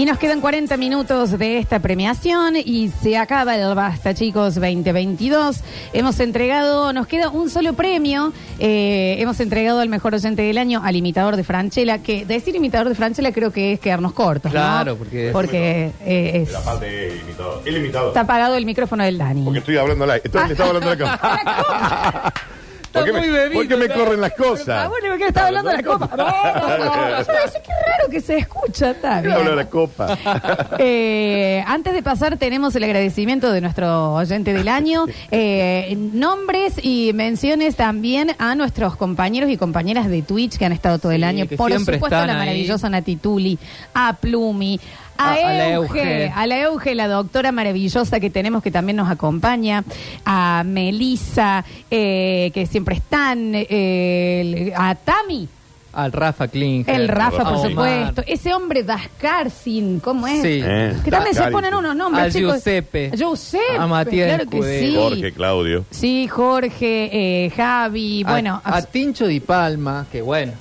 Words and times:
Y 0.00 0.06
nos 0.06 0.16
quedan 0.16 0.40
40 0.40 0.78
minutos 0.78 1.38
de 1.38 1.58
esta 1.58 1.78
premiación 1.80 2.56
y 2.56 2.88
se 2.88 3.18
acaba 3.18 3.54
el 3.56 3.74
Basta, 3.74 4.14
chicos, 4.14 4.54
2022. 4.54 5.58
Hemos 5.92 6.18
entregado, 6.20 6.94
nos 6.94 7.06
queda 7.06 7.28
un 7.28 7.50
solo 7.50 7.74
premio. 7.74 8.32
eh, 8.58 9.16
hemos 9.18 9.38
entregado 9.40 9.80
al 9.80 9.90
mejor 9.90 10.14
oyente 10.14 10.40
del 10.40 10.56
año 10.56 10.80
al 10.82 10.96
imitador 10.96 11.36
de 11.36 11.44
Franchella, 11.44 11.98
que 11.98 12.24
decir 12.24 12.56
imitador 12.56 12.88
de 12.88 12.94
Franchella 12.94 13.30
creo 13.30 13.50
que 13.52 13.74
es 13.74 13.80
quedarnos 13.80 14.14
cortos. 14.14 14.50
¿no? 14.50 14.58
Claro, 14.58 14.96
porque- 14.96 15.28
Porque 15.34 15.90
eh, 16.06 16.44
es- 16.44 16.52
La 16.52 16.60
parte 16.60 17.08
es 17.08 17.72
limitado. 17.74 18.08
está 18.08 18.20
apagado 18.20 18.54
el 18.56 18.64
micrófono 18.64 19.04
del 19.04 19.18
Dani. 19.18 19.44
Porque 19.44 19.58
estoy 19.58 19.76
hablando 19.76 20.04
al 20.04 20.12
aire. 20.12 20.22
Estoy- 20.24 20.46
le 20.46 20.52
estaba 20.52 20.70
hablando 20.70 20.88
a 20.88 20.94
la 20.94 21.18
cámara. 21.18 22.32
¿Por 22.92 23.04
qué 23.04 23.12
muy 23.12 23.28
me, 23.28 23.50
por 23.50 23.68
qué 23.68 23.88
corren 23.88 24.20
las 24.20 24.32
Ah, 24.32 24.36
cosas? 24.36 24.88
bueno, 24.88 25.06
porque 25.10 25.26
estaba 25.26 25.46
hablando 25.48 25.70
de 25.70 25.76
la 25.76 25.82
copa. 25.82 26.10
No, 26.16 26.24
no, 26.26 26.84
no. 26.84 27.10
Yo 27.10 27.16
decía, 27.18 27.62
qué 27.62 27.72
raro 27.86 28.10
que 28.10 28.20
se 28.20 28.38
escucha. 28.38 28.90
Está 28.90 29.22
Yo 29.22 29.34
hablo 29.34 29.50
de 29.50 29.56
la 29.56 29.66
copa. 29.68 30.18
Eh, 30.78 31.62
antes 31.66 31.92
de 31.92 32.02
pasar, 32.02 32.36
tenemos 32.36 32.74
el 32.74 32.84
agradecimiento 32.84 33.52
de 33.52 33.60
nuestro 33.60 34.14
oyente 34.14 34.52
del 34.52 34.68
año. 34.68 35.04
Eh, 35.32 35.96
nombres 35.96 36.74
y 36.82 37.12
menciones 37.14 37.76
también 37.76 38.32
a 38.38 38.54
nuestros 38.54 38.96
compañeros 38.96 39.48
y 39.50 39.56
compañeras 39.56 40.08
de 40.08 40.22
Twitch 40.22 40.56
que 40.58 40.64
han 40.64 40.72
estado 40.72 40.98
todo 40.98 41.12
el 41.12 41.20
Sí, 41.20 41.24
año. 41.24 41.46
que 41.48 41.56
Por 41.56 41.70
siempre 41.70 41.96
supuesto, 41.96 42.16
a 42.16 42.20
están 42.20 42.26
la 42.28 42.42
ahí. 42.42 42.48
maravillosa 42.48 42.88
Natituli, 42.88 43.58
a 43.94 44.14
Plumi. 44.14 44.80
A, 45.18 45.32
A- 45.32 45.34
a 45.34 45.52
la 45.52 45.68
Euge, 45.74 46.00
Euge. 46.00 46.32
a 46.34 46.46
la 46.46 46.60
Euge, 46.62 46.94
la 46.94 47.06
doctora 47.06 47.52
maravillosa 47.52 48.20
que 48.20 48.30
tenemos 48.30 48.62
que 48.62 48.70
también 48.70 48.96
nos 48.96 49.10
acompaña, 49.10 49.84
a 50.24 50.62
Melissa, 50.64 51.62
eh, 51.90 52.50
que 52.54 52.64
siempre 52.64 52.79
están, 52.88 53.52
eh, 53.54 54.72
a 54.76 54.94
Tami, 54.94 55.48
Al 55.92 56.12
Rafa 56.12 56.46
Klinger. 56.48 56.94
el 56.94 57.08
Rafa, 57.08 57.38
por 57.44 57.54
Omar. 57.54 57.68
supuesto. 57.70 58.22
Ese 58.26 58.54
hombre 58.54 58.84
Dascarsin, 58.84 59.98
¿cómo 60.00 60.26
es? 60.28 60.40
Sí. 60.42 60.60
Eh, 60.62 60.96
Que 61.04 61.10
también 61.10 61.34
se 61.34 61.50
ponen 61.50 61.74
unos 61.74 61.96
nombres, 61.96 62.26
A 62.26 62.30
chicos. 62.38 62.54
Giuseppe. 62.54 63.10
A 63.12 63.16
Giuseppe. 63.16 63.76
A 63.78 63.86
Matías 63.88 64.28
Claro 64.28 64.50
que 64.50 64.56
Escudero. 64.58 64.86
sí. 64.86 64.94
Jorge, 64.96 65.32
Claudio. 65.32 65.84
Sí, 65.90 66.28
Jorge, 66.28 67.10
eh, 67.46 67.50
Javi, 67.50 68.22
A- 68.24 68.30
bueno. 68.30 68.60
A, 68.64 68.82
Tincho 68.82 69.26
Di 69.26 69.40
Palma, 69.40 70.06
que 70.12 70.22
bueno. 70.22 70.52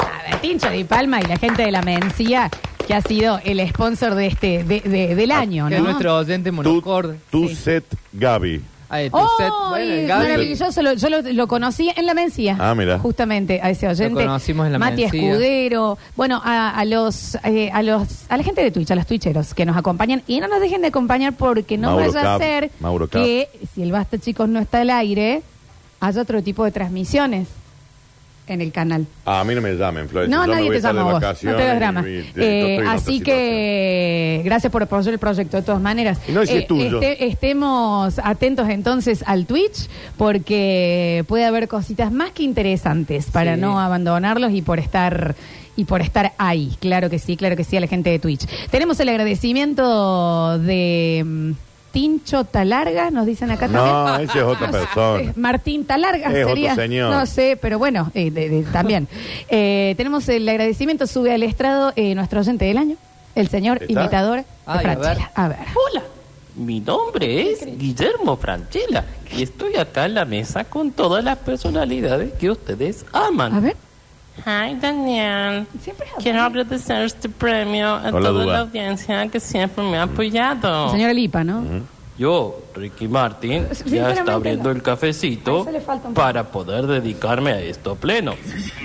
a 0.00 0.30
ver, 0.30 0.40
Tincho 0.40 0.70
Di 0.70 0.84
Palma 0.84 1.20
y 1.20 1.24
la 1.26 1.36
gente 1.36 1.62
de 1.62 1.70
la 1.70 1.82
Mencía, 1.82 2.50
que 2.86 2.94
ha 2.94 3.00
sido 3.02 3.38
el 3.44 3.60
sponsor 3.68 4.14
de 4.16 4.26
este 4.26 4.64
de- 4.64 4.80
de- 4.80 5.14
del 5.14 5.30
año, 5.30 5.68
Que 5.68 5.74
es 5.74 5.80
¿no? 5.80 5.86
nuestro 5.88 6.16
oyente 6.16 6.50
Tu, 6.50 6.56
monocorde. 6.56 7.18
tu 7.30 7.48
Sí. 7.48 7.54
set 7.54 7.84
Gaby. 8.12 8.60
Ah, 8.90 9.00
¡Oh! 9.12 9.28
set. 9.36 9.52
Bueno, 9.68 9.92
el 9.92 10.04
y 10.04 10.06
Gaby. 10.06 10.22
maravilloso, 10.28 10.82
lo- 10.82 10.94
yo 10.94 11.10
lo, 11.10 11.20
lo 11.20 11.46
conocí 11.46 11.90
en 11.94 12.06
la 12.06 12.14
Mencía. 12.14 12.56
Ah, 12.58 12.74
mira. 12.74 12.98
Justamente 12.98 13.60
a 13.62 13.68
ese 13.70 13.86
oyente. 13.86 14.24
conocimos 14.24 14.66
en 14.66 14.72
la 14.72 14.78
Mati 14.78 15.02
Mencía. 15.02 15.20
Escudero. 15.30 15.98
Bueno, 16.16 16.40
a, 16.42 16.70
a 16.70 16.84
los, 16.86 17.34
eh, 17.44 17.70
a 17.72 17.82
los 17.82 18.08
a 18.30 18.36
la 18.38 18.42
gente 18.42 18.62
de 18.62 18.70
Twitch, 18.70 18.90
a 18.90 18.94
los 18.94 19.06
twitcheros 19.06 19.52
que 19.52 19.66
nos 19.66 19.76
acompañan. 19.76 20.22
Y 20.26 20.40
no 20.40 20.48
nos 20.48 20.60
dejen 20.60 20.80
de 20.80 20.88
acompañar 20.88 21.34
porque 21.34 21.76
no 21.76 21.88
Mauro 21.90 22.06
vaya 22.12 22.22
Cap, 22.22 22.34
a 22.36 22.38
ser 22.44 22.70
Mauro 22.80 23.08
Cap. 23.08 23.22
que 23.22 23.48
si 23.74 23.82
el 23.82 23.92
Basta 23.92 24.16
Chicos 24.18 24.48
no 24.48 24.58
está 24.58 24.80
al 24.80 24.88
aire, 24.90 25.42
haya 26.00 26.22
otro 26.22 26.42
tipo 26.42 26.64
de 26.64 26.70
transmisiones 26.72 27.48
en 28.48 28.60
el 28.60 28.72
canal. 28.72 29.06
Ah, 29.24 29.40
a 29.40 29.44
mí 29.44 29.54
no 29.54 29.60
me 29.60 29.72
llamen, 29.74 30.08
Florencia. 30.08 30.36
No, 30.36 30.44
Yo 30.44 30.48
me 30.50 30.54
nadie 30.56 30.68
voy 30.68 30.70
te 30.70 30.74
a 30.74 30.78
estar 30.78 30.92
de 30.94 30.98
llama 30.98 31.10
a 31.10 31.12
vos. 31.12 31.20
No 31.22 31.26
vacaciones 31.28 31.56
te 31.58 31.62
hagas 31.64 31.78
drama. 31.78 32.00
y- 32.00 32.10
y- 32.10 32.16
yo 32.16 32.20
estoy 32.28 32.44
Eh, 32.44 32.76
en 32.76 32.86
así 32.88 33.20
que 33.20 34.42
gracias 34.44 34.72
por 34.72 34.82
apoyar 34.82 35.12
el 35.12 35.18
proyecto 35.18 35.56
de 35.56 35.62
todas 35.62 35.80
maneras. 35.80 36.18
Y 36.28 36.32
no, 36.32 36.44
si 36.46 36.56
es 36.56 36.66
tuyo. 36.66 37.00
este- 37.02 37.26
estemos 37.26 38.18
atentos 38.22 38.68
entonces 38.68 39.22
al 39.26 39.46
Twitch 39.46 39.88
porque 40.16 41.24
puede 41.28 41.44
haber 41.44 41.68
cositas 41.68 42.12
más 42.12 42.30
que 42.32 42.42
interesantes 42.42 43.26
para 43.30 43.54
Sí. 43.54 43.60
no 43.60 43.80
abandonarlos 43.80 44.52
y 44.52 44.62
por 44.62 44.78
estar 44.78 45.34
y 45.76 45.84
por 45.84 46.00
estar 46.00 46.32
ahí. 46.38 46.72
Claro 46.80 47.08
que 47.08 47.18
sí, 47.20 47.36
claro 47.36 47.54
que 47.56 47.62
sí 47.64 47.76
a 47.76 47.80
la 47.80 47.86
gente 47.86 48.10
de 48.10 48.18
Twitch. 48.18 48.46
Tenemos 48.70 48.98
el 49.00 49.08
agradecimiento 49.10 50.58
de 50.58 51.22
mm, 51.24 51.50
Tincho 51.98 52.44
Talarga, 52.44 53.10
nos 53.10 53.26
dicen 53.26 53.50
acá 53.50 53.66
No, 53.66 53.82
también. 54.06 54.30
ese 54.30 54.38
es 54.38 54.44
otra 54.44 54.70
persona. 54.70 55.32
Martín 55.34 55.84
Talarga 55.84 56.28
Es 56.30 56.36
otro 56.44 56.48
sería. 56.50 56.74
señor. 56.76 57.10
No 57.10 57.26
sé, 57.26 57.58
pero 57.60 57.78
bueno, 57.80 58.12
eh, 58.14 58.30
de- 58.30 58.48
de- 58.48 58.62
también. 58.64 59.08
Eh, 59.50 59.94
tenemos 59.96 60.28
el 60.28 60.48
agradecimiento, 60.48 61.06
sube 61.08 61.32
al 61.32 61.42
estrado 61.42 61.92
eh, 61.96 62.14
nuestro 62.14 62.40
oyente 62.40 62.66
del 62.66 62.76
año, 62.78 62.96
el 63.34 63.48
señor 63.48 63.82
¿Está? 63.82 63.92
imitador 64.00 64.38
de 64.38 64.44
Ay, 64.66 64.78
a 64.78 64.80
Franchella. 64.80 65.14
ver. 65.14 65.26
A 65.34 65.48
ver. 65.48 65.58
Hola, 65.90 66.02
mi 66.56 66.78
nombre 66.80 67.50
es 67.52 67.64
Guillermo 67.78 68.36
Franchella 68.36 69.04
y 69.36 69.42
estoy 69.42 69.74
acá 69.76 70.04
en 70.06 70.14
la 70.14 70.24
mesa 70.24 70.64
con 70.64 70.92
todas 70.92 71.24
las 71.24 71.38
personalidades 71.38 72.32
que 72.34 72.50
ustedes 72.50 73.04
aman. 73.12 73.54
A 73.54 73.60
ver. 73.60 73.76
Hi 74.46 74.74
Daniel, 74.80 75.66
Siempre 75.82 76.06
es 76.06 76.22
quiero 76.22 76.42
agradecer 76.42 77.02
este 77.04 77.28
premio 77.28 77.86
a 77.88 78.08
Hola, 78.10 78.28
toda 78.28 78.46
la 78.46 78.58
audiencia 78.60 79.26
que 79.28 79.40
siempre 79.40 79.84
me 79.84 79.98
ha 79.98 80.04
apoyado. 80.04 80.90
Señora 80.90 81.12
Lipa, 81.12 81.44
¿no? 81.44 81.64
Yo, 82.18 82.60
Ricky 82.74 83.06
Martin, 83.06 83.68
ya 83.68 83.74
Sinceramente, 83.74 84.20
está 84.20 84.32
abriendo 84.32 84.64
no. 84.64 84.70
el 84.70 84.82
cafecito 84.82 85.58
A 85.58 85.60
eso 85.62 85.70
le 85.70 85.80
falta 85.80 86.08
un 86.08 86.14
poco. 86.14 86.24
para 86.26 86.44
poder 86.44 86.86
dedicarme 86.86 87.52
a 87.52 87.60
esto 87.60 87.94
pleno. 87.94 88.34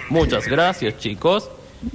Muchas 0.09 0.47
gracias, 0.47 0.97
chicos. 0.99 1.49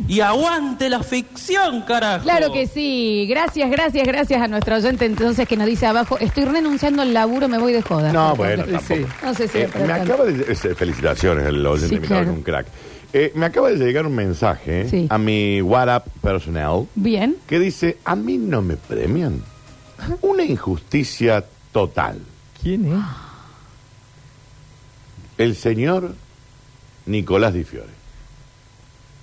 Y 0.07 0.21
aguante 0.21 0.91
la 0.91 1.03
ficción, 1.03 1.81
carajo. 1.83 2.23
Claro 2.25 2.53
que 2.53 2.67
sí. 2.67 3.27
Gracias, 3.29 3.71
gracias, 3.71 4.07
gracias 4.07 4.43
a 4.43 4.49
nuestro 4.49 4.77
oyente 4.77 5.07
entonces 5.07 5.49
que 5.49 5.57
nos 5.57 5.67
dice 5.67 5.87
abajo, 5.87 6.19
estoy 6.19 6.45
renunciando 6.45 7.03
al 7.03 7.15
laburo, 7.15 7.49
me 7.49 7.57
voy 7.59 7.73
de 7.73 7.81
joda. 7.83 8.13
No, 8.13 8.35
bueno, 8.37 8.65
tampoco. 8.65 8.95
Sí. 8.95 9.07
No 9.23 9.33
sé 9.35 9.49
si 9.49 9.59
Eh, 9.59 9.69
para 9.73 9.87
me 9.87 9.93
acaba 9.95 10.25
de... 10.25 10.43
eh, 10.53 10.55
felicitaciones, 10.75 11.47
el 11.47 11.65
oyente 11.67 11.97
Sí, 12.01 12.03
claro. 12.03 12.25
es 12.25 12.29
un 12.37 12.43
crack. 12.43 12.67
Eh, 13.13 13.33
me 13.35 13.47
acaba 13.47 13.71
de 13.71 13.77
llegar 13.77 14.07
un 14.07 14.15
mensaje 14.15 14.89
Sí. 14.89 15.07
a 15.09 15.17
mi 15.19 15.63
WhatsApp 15.63 16.09
personal 16.21 16.87
Bien. 16.95 17.37
que 17.47 17.59
dice, 17.59 17.97
a 18.05 18.15
mí 18.15 18.37
no 18.37 18.61
me 18.63 18.77
premian. 18.77 19.43
Una 20.21 20.45
injusticia 20.45 21.45
total. 21.73 22.21
¿Quién 22.61 22.93
es? 22.93 23.01
El 25.39 25.55
señor 25.57 26.15
Nicolás 27.07 27.55
Di 27.55 27.65
Fiore. 27.65 27.89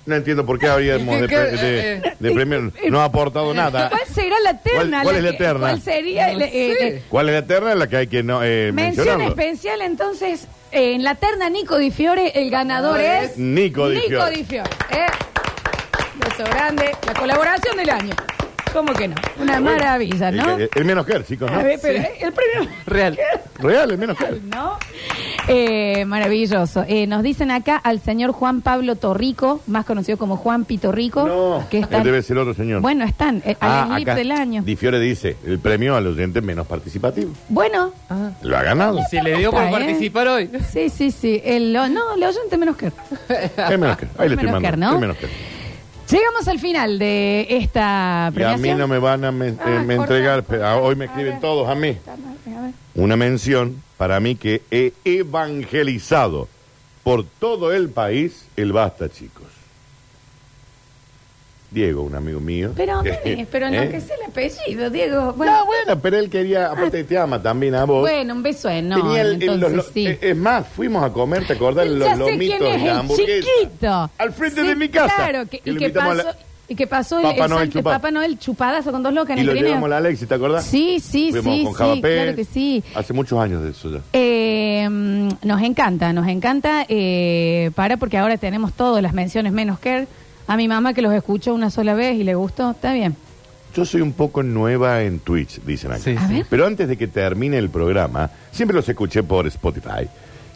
No 0.06 0.14
entiendo 0.14 0.46
por 0.46 0.58
qué 0.58 0.68
habríamos 0.68 1.20
de, 1.20 1.26
¿Qué- 1.28 1.36
pre- 1.36 1.50
de- 1.56 1.92
eh, 1.94 2.02
de 2.18 2.30
premio. 2.32 2.72
No 2.88 3.00
ha 3.00 3.04
aportado 3.04 3.52
nada. 3.52 3.90
¿Cuál 3.90 4.06
será 4.06 4.36
la 4.40 4.56
terna? 4.58 5.02
¿Cuál- 5.02 5.02
cuál 5.02 5.16
es 5.16 5.24
la 5.24 5.30
que- 5.32 5.36
terna? 5.38 5.60
¿Cuál 5.60 5.82
sería? 5.82 6.30
el- 6.30 6.42
eh, 6.42 6.48
eh, 6.80 7.02
¿Cuál 7.08 7.28
es 7.28 7.34
la 7.34 7.46
terna 7.46 7.72
en 7.72 7.78
la 7.80 7.88
que 7.88 7.96
hay 7.96 8.06
que 8.06 8.22
no, 8.22 8.42
eh, 8.42 8.70
Mención 8.72 9.06
mencionarlo? 9.06 9.28
especial, 9.42 9.82
entonces, 9.82 10.46
eh, 10.72 10.92
en 10.94 11.02
la 11.04 11.16
terna 11.16 11.48
Nico 11.50 11.76
Di 11.78 11.90
Fiore, 11.90 12.32
el 12.40 12.50
ganador 12.50 13.00
es... 13.00 13.36
Nico 13.36 13.88
Di 13.88 14.00
Fiore. 14.00 14.36
Di 14.36 14.44
Fiore, 14.44 14.70
¿eh? 14.92 15.06
Beso 16.14 16.44
grande, 16.44 16.92
la 17.06 17.14
colaboración 17.14 17.76
del 17.76 17.90
año. 17.90 18.14
¿Cómo 18.76 18.92
que 18.92 19.08
no? 19.08 19.14
Una 19.40 19.58
maravilla, 19.58 20.30
¿no? 20.30 20.56
el- 20.58 20.68
el 20.74 20.84
menos 20.84 21.06
que, 21.06 21.24
chicos, 21.24 21.50
¿no? 21.50 21.58
A 21.58 21.62
ver, 21.62 21.78
pero 21.80 21.98
el 22.20 22.32
premio... 22.32 22.70
Real. 22.84 23.18
Real, 23.58 23.90
el 23.90 23.96
menos 23.96 24.18
que. 24.18 24.26
¿No? 24.54 24.76
Eh, 25.48 26.04
maravilloso. 26.04 26.84
Eh, 26.86 27.06
nos 27.06 27.22
dicen 27.22 27.50
acá 27.50 27.76
al 27.76 28.00
señor 28.00 28.32
Juan 28.32 28.60
Pablo 28.60 28.96
Torrico, 28.96 29.62
más 29.66 29.86
conocido 29.86 30.18
como 30.18 30.36
Juan 30.36 30.66
Pito 30.66 30.92
Rico. 30.92 31.26
No, 31.26 31.64
que 31.70 31.86
debe 32.02 32.22
ser 32.22 32.36
otro 32.36 32.52
señor. 32.52 32.82
Bueno, 32.82 33.06
están 33.06 33.38
eh, 33.46 33.56
al 33.60 33.70
Ah, 33.92 33.96
acá 33.96 34.14
del 34.14 34.30
año. 34.30 34.62
Di 34.62 34.76
Fiore 34.76 35.00
dice, 35.00 35.38
el 35.46 35.58
premio 35.58 35.96
al 35.96 36.06
oyente 36.08 36.42
menos 36.42 36.66
participativo. 36.66 37.32
Bueno, 37.48 37.92
Ah. 38.10 38.30
Lo 38.42 38.58
ha 38.58 38.62
ganado. 38.62 38.98
Se 39.10 39.22
le 39.22 39.38
dio 39.38 39.52
por 39.52 39.70
participar 39.70 40.28
hoy. 40.28 40.50
sí, 40.70 40.90
sí, 40.90 41.10
sí. 41.10 41.40
El, 41.42 41.72
no, 41.72 42.14
el 42.14 42.22
oyente 42.22 42.56
menos 42.58 42.76
que... 42.76 42.92
El 43.70 43.78
menos 43.78 43.96
que. 43.96 44.06
Ahí 44.18 44.28
le 44.28 44.34
estoy 44.34 44.50
mandando. 44.50 44.86
¿no? 44.86 44.92
El 44.94 45.00
menos 45.00 45.16
que. 45.16 45.55
Llegamos 46.10 46.46
al 46.46 46.58
final 46.60 46.98
de 47.00 47.46
esta 47.50 48.26
Y 48.26 48.28
a 48.28 48.32
premiación. 48.32 48.60
mí 48.62 48.74
no 48.78 48.86
me 48.86 48.98
van 48.98 49.24
a 49.24 49.32
me- 49.32 49.48
eh, 49.48 49.56
Ah, 49.60 49.82
me 49.84 49.96
corta. 49.96 50.14
entregar, 50.14 50.42
pero 50.44 50.66
a- 50.66 50.76
hoy 50.76 50.94
me 50.94 51.04
A 51.04 51.08
escriben 51.08 51.32
ver. 51.32 51.40
todos 51.40 51.68
a 51.68 51.74
mí. 51.74 51.96
A 52.06 52.60
ver. 52.62 52.72
Una 52.94 53.16
mención 53.16 53.82
para 53.96 54.20
mí 54.20 54.36
que 54.36 54.62
he 54.70 54.92
evangelizado 55.04 56.48
por 57.02 57.24
todo 57.24 57.72
el 57.72 57.88
país 57.88 58.46
el 58.56 58.72
basta, 58.72 59.08
chicos. 59.08 59.44
Diego, 61.70 62.02
un 62.02 62.14
amigo 62.14 62.38
mío. 62.40 62.72
Pero, 62.76 63.02
Dani, 63.02 63.44
pero 63.50 63.68
no 63.68 63.82
¿eh? 63.82 63.88
que 63.90 64.00
sea 64.00 64.16
el 64.16 64.30
apellido, 64.30 64.88
Diego. 64.88 65.32
Bueno, 65.34 65.52
No, 65.58 65.66
bueno, 65.66 66.00
pero 66.00 66.16
él 66.18 66.30
quería, 66.30 66.66
aparte 66.70 67.02
te 67.04 67.18
ama 67.18 67.42
también 67.42 67.74
a 67.74 67.84
vos. 67.84 68.00
bueno, 68.00 68.34
un 68.34 68.42
beso 68.42 68.68
enorme. 68.70 69.02
Tenía 69.04 69.22
el- 69.22 69.32
entonces, 69.42 69.60
los- 69.60 69.72
los- 69.72 69.86
sí. 69.92 70.06
eh, 70.06 70.18
Es 70.20 70.36
más, 70.36 70.66
fuimos 70.68 71.02
a 71.04 71.12
comer, 71.12 71.44
¿te 71.46 71.54
acordás? 71.54 71.86
Los 71.88 72.08
sé 72.08 72.16
lomitos 72.16 72.58
quién 72.58 72.72
es, 72.72 72.82
el 72.82 72.88
hamburguesa. 72.90 73.48
chiquito. 73.62 74.10
Al 74.16 74.32
frente 74.32 74.60
Sí, 74.62 74.66
de 74.68 74.76
mi 74.76 74.88
casa. 74.88 75.14
Claro, 75.16 75.46
que, 75.48 75.58
Que 75.58 75.70
y, 75.70 75.76
que 75.76 75.90
pasó, 75.90 76.14
la- 76.14 76.36
y 76.68 76.74
que 76.76 76.86
pasó 76.86 77.22
Papá 77.22 77.44
el 77.44 77.50
Noel. 77.50 77.70
Papá 77.82 78.10
Noel 78.12 78.38
chupadazo 78.38 78.92
con 78.92 79.02
dos 79.02 79.12
locas 79.12 79.32
en 79.32 79.38
Y 79.38 79.40
el 79.40 79.46
lo 79.46 79.52
trineo. 79.52 79.68
llevamos 79.70 79.86
a 79.86 79.90
la 79.90 79.96
Alexi, 79.98 80.26
¿te 80.26 80.34
acordás? 80.34 80.64
Sí, 80.64 81.00
sí, 81.00 81.30
Fuimos 81.32 81.54
sí, 81.54 81.64
con 81.64 81.94
sí, 81.96 82.00
claro 82.00 82.34
que 82.36 82.44
sí. 82.44 82.84
Hace 82.94 83.12
muchos 83.12 83.38
años 83.40 83.62
de 83.62 83.70
eso 83.70 83.90
ya. 83.90 83.98
Eh, 84.12 84.88
mm, 84.88 85.28
nos 85.42 85.62
encanta, 85.62 86.12
nos 86.12 86.26
encanta, 86.28 86.86
eh, 86.88 87.70
para 87.74 87.96
porque 87.96 88.18
ahora 88.18 88.36
tenemos 88.38 88.72
todas 88.72 89.02
las 89.02 89.12
menciones 89.12 89.52
menos 89.52 89.78
que 89.80 90.06
a 90.46 90.56
mi 90.56 90.68
mamá 90.68 90.94
que 90.94 91.02
los 91.02 91.12
escuchó 91.12 91.54
una 91.54 91.70
sola 91.70 91.94
vez 91.94 92.16
y 92.16 92.24
le 92.24 92.34
gustó, 92.34 92.70
está 92.70 92.92
bien. 92.92 93.16
Yo 93.74 93.84
soy 93.84 94.00
un 94.00 94.12
poco 94.12 94.42
nueva 94.42 95.02
en 95.02 95.18
Twitch, 95.18 95.60
dicen 95.62 95.92
aquí. 95.92 96.02
Sí, 96.02 96.16
A 96.18 96.26
ver. 96.28 96.46
Pero 96.48 96.66
antes 96.66 96.88
de 96.88 96.96
que 96.96 97.06
termine 97.08 97.58
el 97.58 97.68
programa, 97.68 98.30
siempre 98.50 98.74
los 98.74 98.88
escuché 98.88 99.22
por 99.22 99.46
Spotify. 99.48 100.08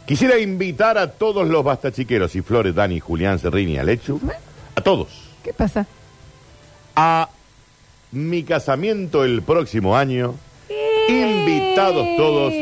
Quisiera 0.07 0.39
invitar 0.39 0.97
a 0.97 1.11
todos 1.11 1.47
los 1.47 1.63
bastachiqueros 1.63 2.35
y 2.35 2.41
Flores, 2.41 2.73
Dani, 2.73 2.99
Julián, 2.99 3.37
Serrini, 3.37 3.77
Alechu, 3.77 4.19
a 4.75 4.81
todos, 4.81 5.07
¿Qué 5.43 5.53
pasa? 5.53 5.85
a 6.95 7.29
mi 8.11 8.43
casamiento 8.43 9.23
el 9.23 9.41
próximo 9.41 9.95
año. 9.95 10.35
Invitados 11.07 12.07
todos. 12.17 12.53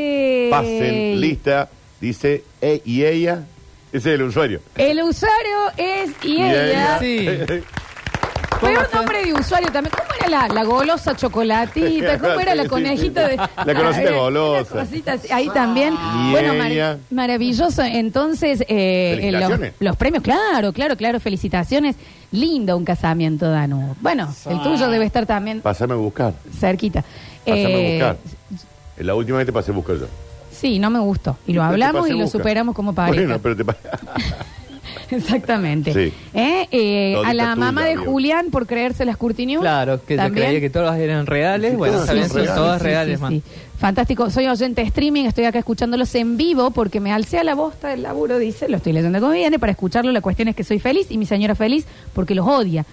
Pasen 0.50 1.20
lista. 1.22 1.70
Dice, 2.02 2.44
"Eh, 2.62 2.81
y 2.86 3.04
ella. 3.04 3.46
Ese 3.91 4.13
es 4.13 4.19
el 4.19 4.21
usuario. 4.24 4.62
El 4.75 5.01
usuario 5.01 5.57
es 5.77 6.12
y 6.24 6.41
ella. 6.41 7.00
Sí. 7.00 7.27
Pero 8.62 8.81
un 8.81 8.94
nombre 8.94 9.24
de 9.25 9.33
usuario 9.33 9.71
también. 9.71 9.94
¿Cómo 9.97 10.09
era 10.19 10.47
la, 10.47 10.53
la 10.53 10.63
golosa 10.65 11.15
chocolatita? 11.15 12.18
¿Cómo 12.19 12.39
era 12.41 12.56
la 12.56 12.68
conejita 12.68 13.30
sí. 13.30 13.38
de. 13.38 13.38
La 13.38 13.74
conejita 13.74 14.12
golosa. 14.15 14.80
cosita 14.81 15.13
así. 15.13 15.31
Ahí 15.31 15.50
también. 15.50 15.95
Bueno, 16.31 16.53
mar- 16.56 16.97
maravilloso. 17.09 17.81
Entonces, 17.83 18.62
eh, 18.62 18.68
eh, 18.68 19.15
los, 19.31 19.39
Felicitaciones. 19.41 19.74
los 19.80 19.95
premios, 19.95 20.24
claro, 20.24 20.74
claro, 20.74 20.97
claro. 20.97 21.19
Felicitaciones. 21.21 21.95
Lindo 22.31 22.75
un 22.75 22.83
casamiento, 22.85 23.50
Danu. 23.50 23.95
Bueno, 24.01 24.31
el 24.50 24.62
tuyo 24.62 24.89
debe 24.89 25.06
estar 25.06 25.25
también 25.25 25.62
Pásame 25.62 25.94
a 25.94 25.97
buscar. 25.97 26.33
cerquita. 26.59 27.01
Pásame 27.45 27.63
a 27.65 27.69
Eh, 27.80 27.92
buscar. 27.94 28.18
La 28.97 29.15
última 29.15 29.38
vez 29.38 29.45
te 29.45 29.53
pasé 29.53 29.71
a 29.71 29.74
buscar 29.74 29.95
yo. 29.97 30.07
Sí, 30.59 30.79
no 30.79 30.89
me 30.89 31.00
gustó. 31.00 31.38
Y 31.47 31.53
lo 31.53 31.61
Pero 31.61 31.69
te 31.77 31.83
hablamos 31.85 32.09
y 32.09 32.13
lo 32.13 32.27
superamos 32.27 32.75
como 32.75 32.94
pareja. 32.94 33.21
Bueno, 33.21 33.39
pero 33.41 33.56
te 33.56 33.63
pa- 33.65 33.77
Exactamente. 35.11 35.94
Sí. 35.94 36.13
¿Eh? 36.33 36.67
Eh, 36.71 37.11
Todita 37.15 37.29
a 37.29 37.33
la 37.33 37.44
tuya, 37.53 37.56
mamá 37.56 37.85
de. 37.85 37.95
Julián 37.95 38.51
por 38.51 38.67
creerse 38.67 39.06
las 39.06 39.17
Curtinius. 39.17 39.61
Claro, 39.61 40.00
que 40.06 40.15
se 40.15 40.17
También. 40.17 40.47
creía 40.47 40.59
que 40.61 40.69
todas 40.69 40.97
eran 41.00 41.25
reales. 41.25 41.77
Bueno, 41.77 41.94
todas 41.95 42.07
sabían 42.07 42.25
son 42.29 42.31
son 42.33 42.41
reales. 42.45 42.56
todas 42.61 42.79
sí, 42.81 42.83
reales, 42.88 43.17
sí, 43.17 43.21
man. 43.21 43.31
sí. 43.33 43.44
Fantástico. 43.77 44.29
Soy 44.29 44.47
oyente 44.47 44.81
de 44.81 44.88
streaming, 44.88 45.25
estoy 45.25 45.45
acá 45.45 45.59
escuchándolos 45.59 46.13
en 46.15 46.38
vivo 46.38 46.71
porque 46.71 47.00
me 47.00 47.11
alcé 47.13 47.39
a 47.39 47.44
la 47.44 47.56
bosta 47.56 47.88
del 47.89 48.03
laburo, 48.03 48.38
dice. 48.38 48.67
Lo 48.69 48.77
estoy 48.77 48.94
leyendo 48.94 49.19
como 49.19 49.31
viene 49.33 49.57
para 49.57 49.71
escucharlo. 49.71 50.11
La 50.11 50.21
cuestión 50.21 50.47
es 50.50 50.56
que 50.56 50.63
soy 50.63 50.79
feliz 50.79 51.07
y 51.09 51.17
mi 51.17 51.25
señora 51.25 51.56
feliz 51.56 51.85
porque 52.13 52.35
los 52.35 52.45
odia. 52.47 52.85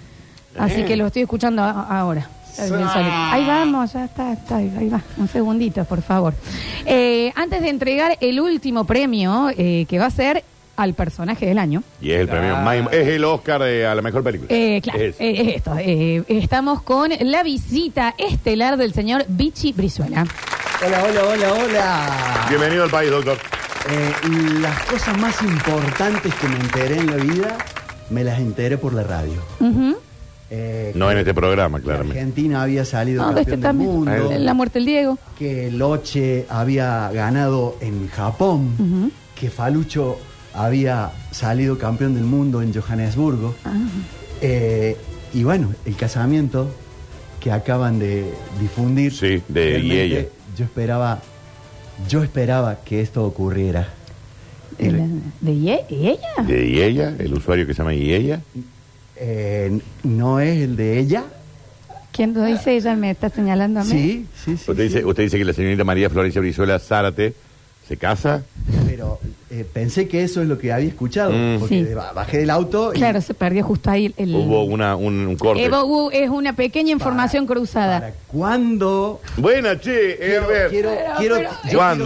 Así 0.59 0.85
que 0.85 0.97
lo 0.97 1.07
estoy 1.07 1.23
escuchando 1.23 1.63
a- 1.63 1.99
ahora. 2.01 2.31
Ahí 2.59 3.47
vamos, 3.47 3.93
ya 3.93 4.05
está, 4.05 4.33
está, 4.33 4.57
ahí 4.57 4.89
va. 4.93 5.01
Un 5.17 5.29
segundito, 5.29 5.85
por 5.85 6.03
favor. 6.03 6.35
Eh, 6.85 7.33
antes 7.37 7.61
de 7.63 7.69
entregar 7.69 8.17
el 8.21 8.41
último 8.41 8.85
premio, 8.85 9.51
eh, 9.57 9.87
que 9.89 9.99
va 9.99 10.07
a 10.07 10.11
ser 10.11 10.45
al 10.77 10.93
personaje 10.95 11.47
del 11.47 11.59
año. 11.59 11.83
Y 12.03 12.11
es 12.13 12.21
el 12.21 12.29
premio 12.29 12.57
Ah. 12.57 12.61
más- 12.61 12.93
Es 12.93 13.09
el 13.09 13.25
Oscar 13.25 13.63
de- 13.63 13.87
a 13.87 13.95
la 13.95 14.03
mejor 14.03 14.23
película. 14.23 14.49
Eh, 14.53 14.81
claro, 14.83 15.01
Es. 15.01 15.17
eh, 15.19 15.41
es 15.41 15.57
esto. 15.57 15.75
eh, 15.79 16.23
estamos 16.29 16.83
con 16.83 17.11
la 17.19 17.43
visita 17.43 18.15
estelar 18.19 18.77
del 18.77 18.93
señor 18.93 19.25
Vichy 19.29 19.73
Brizuela. 19.73 20.27
Hola, 20.87 21.05
hola, 21.05 21.23
hola, 21.25 21.53
hola. 21.55 22.47
Bienvenido 22.51 22.85
al 22.85 22.91
país, 22.91 23.11
doctor. 23.11 23.39
Eh, 23.89 24.13
las 24.61 24.79
cosas 24.85 25.17
más 25.19 25.41
importantes 25.43 26.35
que 26.35 26.49
me 26.49 26.57
enteré 26.57 26.99
en 26.99 27.07
la 27.07 27.17
vida, 27.17 27.57
me 28.11 28.23
las 28.25 28.39
enteré 28.39 28.77
por 28.77 28.93
la 28.93 29.03
radio. 29.05 29.41
Ujú. 29.61 29.97
Eh, 30.51 30.93
No 30.95 31.11
en 31.11 31.19
este 31.19 31.35
programa, 31.35 31.79
que 31.79 31.85
claramente. 31.85 32.19
Argentina 32.21 32.63
había 32.63 32.85
salido 32.85 33.23
No, 33.25 33.37
este 33.37 33.59
campeón 33.59 33.61
del 33.61 33.63
también. 33.63 33.91
mundo, 33.91 34.39
La 34.39 34.55
muerte 34.55 34.79
del 34.79 34.87
Diego. 34.87 35.19
que 35.39 35.71
Loche 35.73 36.47
había 36.49 37.11
ganado 37.13 37.77
en 37.81 38.09
Japón, 38.09 39.11
que 39.39 39.51
Falucho 39.51 40.19
había 40.55 41.11
salido 41.33 41.77
campeón 41.79 42.15
del 42.15 42.25
mundo 42.25 42.63
en 42.63 42.73
Johannesburgo. 42.73 43.55
Ah. 43.65 43.73
Eh, 44.41 44.97
y 45.35 45.43
bueno, 45.43 45.75
el 45.85 45.97
casamiento 45.97 46.71
que 47.41 47.51
acaban 47.51 47.99
de 47.99 48.33
difundir. 48.61 49.13
Sí, 49.13 49.43
de 49.49 49.81
y 49.81 49.93
ella. 49.99 50.25
Yo 50.57 50.65
esperaba, 50.65 51.21
yo 52.09 52.23
esperaba 52.23 52.79
que 52.85 53.01
esto 53.01 53.25
ocurriera. 53.25 53.89
¿De, 54.79 54.93
de 55.41 55.53
ella? 55.53 55.79
De 56.47 56.67
y 56.67 56.81
ella, 56.83 57.15
el 57.19 57.33
usuario 57.35 57.67
que 57.67 57.73
se 57.75 57.79
llama 57.79 57.95
y 57.95 58.13
ella. 58.15 58.41
Eh, 59.19 59.79
¿No 60.05 60.41
es 60.41 60.59
el 60.63 60.77
de 60.77 60.99
ella? 60.99 61.25
¿Quién 62.13 62.33
lo 62.35 62.45
dice? 62.45 62.77
Ella 62.77 62.95
me 62.97 63.11
está 63.11 63.29
señalando 63.29 63.81
a 63.81 63.85
mí. 63.85 63.91
Sí, 63.91 64.27
sí, 64.45 64.57
sí. 64.57 64.71
Usted 64.71 64.83
dice, 64.85 65.05
usted 65.05 65.23
dice 65.25 65.39
que 65.39 65.45
la 65.45 65.53
señorita 65.53 65.85
María 65.85 66.09
Florencia 66.09 66.41
Brizuela 66.41 66.79
Zárate 66.79 67.35
se 67.87 67.97
casa. 67.99 68.43
Pero 68.87 69.21
eh, 69.51 69.65
pensé 69.71 70.09
que 70.09 70.25
eso 70.25 70.41
es 70.43 70.49
lo 70.49 70.59
que 70.59 70.73
había 70.73 70.89
escuchado. 70.89 71.31
Mm. 71.33 71.59
Porque 71.61 71.85
Sí. 71.85 71.95
bajé 71.95 72.39
del 72.39 72.51
auto 72.51 72.93
y 72.95 72.97
Claro, 72.97 73.21
se 73.21 73.35
perdió 73.35 73.63
justo 73.65 73.91
ahí 73.91 74.13
el... 74.17 74.35
Hubo 74.35 74.65
una, 74.65 74.97
un, 74.97 75.27
un 75.27 75.37
corte. 75.37 75.69
Hubo- 75.71 76.11
es 76.11 76.29
una 76.31 76.55
pequeña 76.55 76.91
información 76.91 77.47
¿para 77.47 77.61
cruzada. 77.61 78.13
cuándo? 78.29 79.21
Buena, 79.37 79.79
che, 79.79 80.17
Quiero, 80.17 80.51
Herbert. 80.51 80.71
quiero, 80.71 80.91
Pero, 80.91 81.15
quiero, 81.19 81.35
pero- 81.37 81.51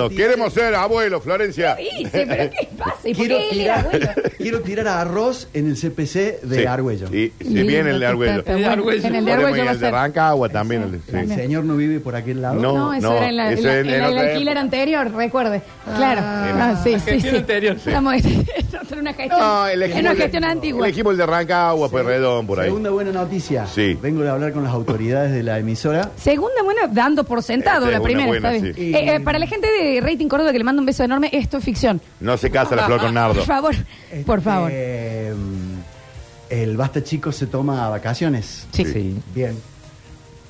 tirar- 0.08 0.16
queremos 0.16 0.52
ser 0.52 0.74
abuelos, 0.74 1.22
Florencia. 1.22 1.76
Sí, 1.76 1.88
sí, 2.04 2.08
pero 2.12 2.50
¿qué 2.50 2.68
pasa? 2.76 2.96
¿Y 3.10 3.14
por 3.14 3.26
Quiero 3.26 3.38
qué 3.38 3.50
él 3.50 3.60
era 3.60 3.90
tirar, 3.90 4.32
quiero 4.38 4.60
tirar 4.60 4.88
arroz 4.88 5.48
en 5.54 5.66
el 5.68 5.74
CPC 5.76 6.40
de 6.42 6.60
Sí. 6.60 6.66
Argüello. 6.66 7.06
Y 7.14 7.32
si 7.40 7.62
viene 7.62 7.90
el 7.90 8.00
de 8.00 8.06
está, 8.06 8.36
está 8.38 8.52
bueno. 8.52 8.70
Argüello. 8.70 9.06
En 9.08 9.14
el 9.14 9.24
de 9.24 9.30
ir 9.32 9.38
va 9.38 9.48
a 9.48 9.70
al 9.70 9.78
de 9.80 9.84
ser. 9.86 9.92
Rancagua 9.92 10.48
también. 10.48 10.82
el 10.82 10.92
de- 10.92 11.20
¿El 11.20 11.28
señor 11.28 11.64
no 11.64 11.76
vive 11.76 12.00
por 12.00 12.14
aquel 12.16 12.42
lado? 12.42 12.54
No. 12.60 12.72
No, 12.76 12.94
eso 12.94 13.16
era 13.16 13.28
en 13.28 13.36
la, 13.36 13.52
eso 13.52 13.60
en 13.62 13.66
la- 13.66 13.78
en- 13.80 13.86
en 13.88 13.94
en 13.94 14.00
la- 14.00 14.06
el 14.08 14.12
otra 14.16 14.22
alquiler 14.30 14.48
época. 14.52 14.60
anterior, 14.60 15.12
recuerde. 15.14 15.62
Claro. 15.96 16.20
Ah, 16.24 16.80
sí, 16.82 16.94
sí, 16.94 17.00
gestión 17.00 17.20
sí. 17.34 17.36
anterior. 17.38 17.76
Estamos 17.76 18.14
en 18.24 18.98
una 18.98 19.12
gestión, 19.12 19.38
No, 19.38 19.68
en 19.68 19.76
una 19.78 20.10
el- 20.12 20.16
gestión 20.16 20.44
antigua. 20.44 20.86
elegimos 20.86 21.12
el 21.12 21.18
de 21.18 21.26
Rancagua, 21.26 21.88
pues 21.90 22.04
redón, 22.04 22.46
por 22.46 22.60
ahí. 22.60 22.66
Segunda 22.66 22.90
buena 22.90 23.12
noticia. 23.12 23.66
Sí. 23.66 23.98
Vengo 24.00 24.22
de 24.22 24.30
hablar 24.30 24.52
con 24.52 24.62
las 24.64 24.72
autoridades 24.72 25.32
de 25.32 25.42
la 25.42 25.58
emisora. 25.58 26.10
Segunda, 26.16 26.62
bueno, 26.62 26.80
dando 26.92 27.24
por 27.24 27.42
sentado 27.42 27.86
Esta 27.86 27.88
es 27.88 27.92
la 27.92 27.98
una 28.00 28.04
primera, 28.04 28.26
buena, 28.28 28.52
está 28.54 28.62
bien. 28.62 28.74
sí. 28.74 28.94
Eh, 28.94 29.14
eh, 29.16 29.20
para 29.20 29.38
la 29.38 29.46
gente 29.46 29.68
de 29.70 30.00
Rating 30.00 30.28
Córdoba 30.28 30.52
que 30.52 30.58
le 30.58 30.64
mando 30.64 30.80
un 30.80 30.86
beso 30.86 31.04
enorme, 31.04 31.30
esto 31.32 31.58
es 31.58 31.64
ficción. 31.64 32.00
No 32.20 32.36
se 32.36 32.50
casa 32.50 32.74
la 32.76 32.84
flor 32.86 32.99
con 33.00 33.14
Nardo. 33.14 33.34
Por 33.34 33.44
favor, 33.44 33.74
por 34.26 34.38
Este, 34.38 34.50
favor. 34.50 34.70
El 36.50 36.76
Basta 36.76 37.02
Chico 37.04 37.30
se 37.32 37.46
toma 37.46 37.88
vacaciones. 37.88 38.66
Sí. 38.72 38.84
Sí. 38.84 39.16
Bien. 39.34 39.56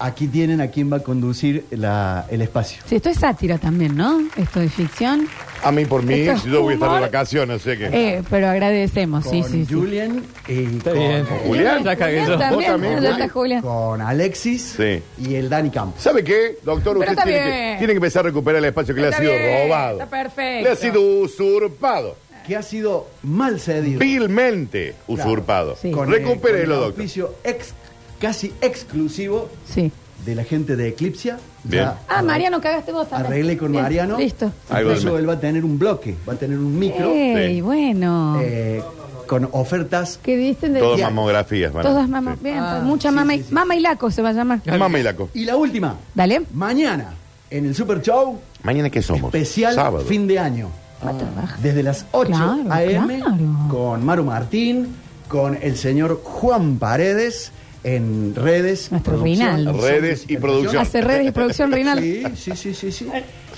Aquí 0.02 0.28
tienen 0.28 0.62
a 0.62 0.68
quien 0.68 0.90
va 0.90 0.96
a 0.96 1.00
conducir 1.00 1.66
la- 1.72 2.24
el 2.30 2.40
espacio. 2.40 2.82
Sí, 2.86 2.96
esto 2.96 3.10
es 3.10 3.18
sátira 3.18 3.58
también, 3.58 3.94
¿no? 3.94 4.18
Esto 4.34 4.62
es 4.62 4.72
ficción. 4.72 5.28
A 5.62 5.70
mí 5.70 5.84
por 5.84 6.02
mí, 6.02 6.14
Esto 6.14 6.32
es 6.36 6.44
yo 6.44 6.62
voy 6.62 6.70
a 6.72 6.74
estar 6.76 6.88
de 6.88 6.94
humor. 6.96 7.06
vacaciones, 7.10 7.60
sé 7.60 7.76
que. 7.76 7.88
Eh, 7.92 8.22
pero 8.30 8.48
agradecemos, 8.48 9.24
sí, 9.24 9.42
con 9.42 9.50
sí, 9.52 9.66
sí. 9.66 9.74
Julian 9.74 10.24
y 10.48 10.76
Está 10.78 10.90
con, 10.92 10.98
bien. 11.00 11.26
Julián. 11.46 11.84
Ya 11.84 11.96
cagué 11.96 12.24
yo. 12.26 12.38
también, 12.38 12.50
¿Vos 12.54 12.64
también, 12.64 12.92
ya 12.94 12.98
Juli? 13.00 13.20
está 13.20 13.28
Julián. 13.28 13.60
con 13.60 14.00
Alexis 14.00 14.74
Sí. 14.78 15.02
y 15.18 15.34
el 15.34 15.50
Dani 15.50 15.68
Campos. 15.68 16.00
¿Sabe 16.02 16.24
qué, 16.24 16.56
doctor? 16.64 16.94
Pero 16.98 17.00
Usted 17.00 17.12
está 17.12 17.24
tiene 17.24 17.44
bien. 17.44 17.72
que, 17.72 17.78
tiene 17.80 17.92
que 17.92 17.96
empezar 17.98 18.20
a 18.20 18.28
recuperar 18.30 18.58
el 18.60 18.64
espacio 18.64 18.94
que 18.94 19.00
le 19.02 19.06
ha 19.08 19.10
Está 19.10 19.20
sido 19.22 19.32
bien, 19.34 19.64
robado. 19.68 19.92
está 20.00 20.06
perfecto. 20.08 20.64
Le 20.64 20.70
ha 20.70 20.76
sido 20.76 21.02
usurpado. 21.02 22.16
Que 22.50 22.56
ha 22.56 22.62
sido 22.64 23.06
mal 23.22 23.60
cedido. 23.60 24.00
Vilmente 24.00 24.96
usurpado. 25.06 25.76
Sí. 25.80 25.92
Con, 25.92 26.10
Recupérelo, 26.10 26.40
con 26.40 26.56
el 26.58 26.66
doctor. 26.68 26.86
auspicio 26.88 27.34
ex- 27.44 27.74
casi 28.18 28.52
exclusivo 28.60 29.48
Sí. 29.72 29.92
de 30.26 30.34
la 30.34 30.42
gente 30.42 30.74
de 30.74 30.88
Eclipsia. 30.88 31.38
Bien. 31.62 31.84
Ya 31.84 31.98
Ah, 32.08 32.22
Mariano, 32.22 32.60
cagaste 32.60 32.90
vos 32.90 33.08
también. 33.08 33.32
Arreglé 33.32 33.56
con 33.56 33.70
Bien, 33.70 33.84
Mariano. 33.84 34.18
Listo. 34.18 34.50
Incluso 34.68 35.16
él 35.16 35.28
va 35.28 35.34
a 35.34 35.38
tener 35.38 35.64
un 35.64 35.78
bloque, 35.78 36.16
va 36.28 36.32
a 36.32 36.36
tener 36.36 36.58
un 36.58 36.76
micro 36.76 37.12
Ey, 37.12 37.54
Sí. 37.54 37.60
bueno. 37.60 38.40
eh, 38.42 38.82
con 39.28 39.48
ofertas. 39.52 40.18
¿Qué 40.20 40.36
dicen 40.36 40.72
de 40.72 40.80
Todas 40.80 41.02
mamografías, 41.02 41.72
van 41.72 41.86
a- 41.86 41.88
Todas 41.88 42.08
mamás. 42.08 42.36
sí. 42.38 42.42
Bien, 42.42 42.58
Ah, 42.58 42.80
mucha 42.82 43.10
sí, 43.10 43.14
mama, 43.14 43.32
sí, 43.34 43.38
y, 43.38 43.42
sí. 43.44 43.54
mama 43.54 43.76
y 43.76 43.80
laco 43.80 44.10
se 44.10 44.22
va 44.22 44.30
a 44.30 44.32
llamar. 44.32 44.60
Mama 44.76 44.98
y 44.98 45.04
laco. 45.04 45.28
Y 45.34 45.44
la 45.44 45.54
última, 45.56 45.94
Dale. 46.16 46.42
mañana 46.52 47.14
en 47.48 47.66
el 47.66 47.76
Super 47.76 48.02
Show, 48.02 48.40
¿Mañana 48.64 48.90
qué 48.90 49.02
somos? 49.02 49.32
especial 49.32 49.72
Sábado. 49.76 50.04
fin 50.04 50.26
de 50.26 50.40
año. 50.40 50.68
Va 51.04 51.10
a 51.10 51.18
trabajar. 51.18 51.58
Desde 51.60 51.82
las 51.82 52.06
8 52.12 52.28
Claro, 52.30 52.64
a.m. 52.70 53.18
claro. 53.20 53.36
con 53.70 54.04
Maru 54.04 54.24
Martín, 54.24 54.88
con 55.28 55.58
el 55.60 55.76
señor 55.76 56.20
Juan 56.22 56.78
Paredes 56.78 57.52
en 57.84 58.34
redes. 58.34 58.90
Nuestro 58.90 59.14
producción, 59.14 59.56
Rinaldo. 59.56 59.80
Redes 59.80 60.24
y 60.28 60.36
producción. 60.36 60.82
Hace 60.82 61.00
redes 61.00 61.26
y 61.28 61.30
producción 61.30 61.72
Rinaldo. 61.78 62.02
Sí, 62.02 62.22
sí, 62.36 62.52
sí, 62.54 62.74
sí. 62.74 62.92
sí. 62.92 63.08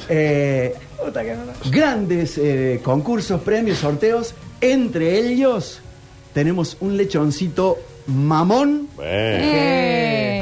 Eh, 0.09 0.75
grandes 1.71 2.39
eh, 2.39 2.81
concursos, 2.83 3.41
premios, 3.43 3.79
sorteos. 3.79 4.35
Entre 4.61 5.19
ellos 5.19 5.81
tenemos 6.33 6.77
un 6.81 6.97
lechoncito 6.97 7.79
mamón. 8.07 8.89
Bueno. 8.95 9.09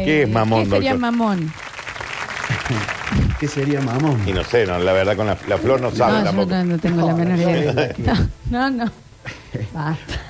¿Qué 0.04 0.22
es 0.24 0.28
mamón, 0.28 0.64
¿Qué 0.64 0.70
sería 0.70 0.92
doctor? 0.92 1.12
mamón? 1.12 1.52
¿Qué 3.40 3.48
sería 3.48 3.80
mamón? 3.80 4.20
Y 4.28 4.32
no 4.32 4.44
sé, 4.44 4.66
no, 4.66 4.78
la 4.78 4.92
verdad 4.92 5.16
con 5.16 5.26
la, 5.26 5.36
la 5.48 5.56
flor 5.58 5.80
no 5.80 5.90
sabe 5.90 6.12
no, 6.12 6.18
yo 6.18 6.24
tampoco. 6.26 6.50
no, 6.50 6.64
no 6.64 6.78
tengo 6.78 7.06
la 7.06 7.12
No, 7.12 7.16
menor 7.16 7.38
no, 7.38 7.50
idea. 7.50 7.94
no, 7.98 8.14
No, 8.50 8.70
no. 8.70 8.84
no. 8.84 8.92
Basta. 9.72 10.20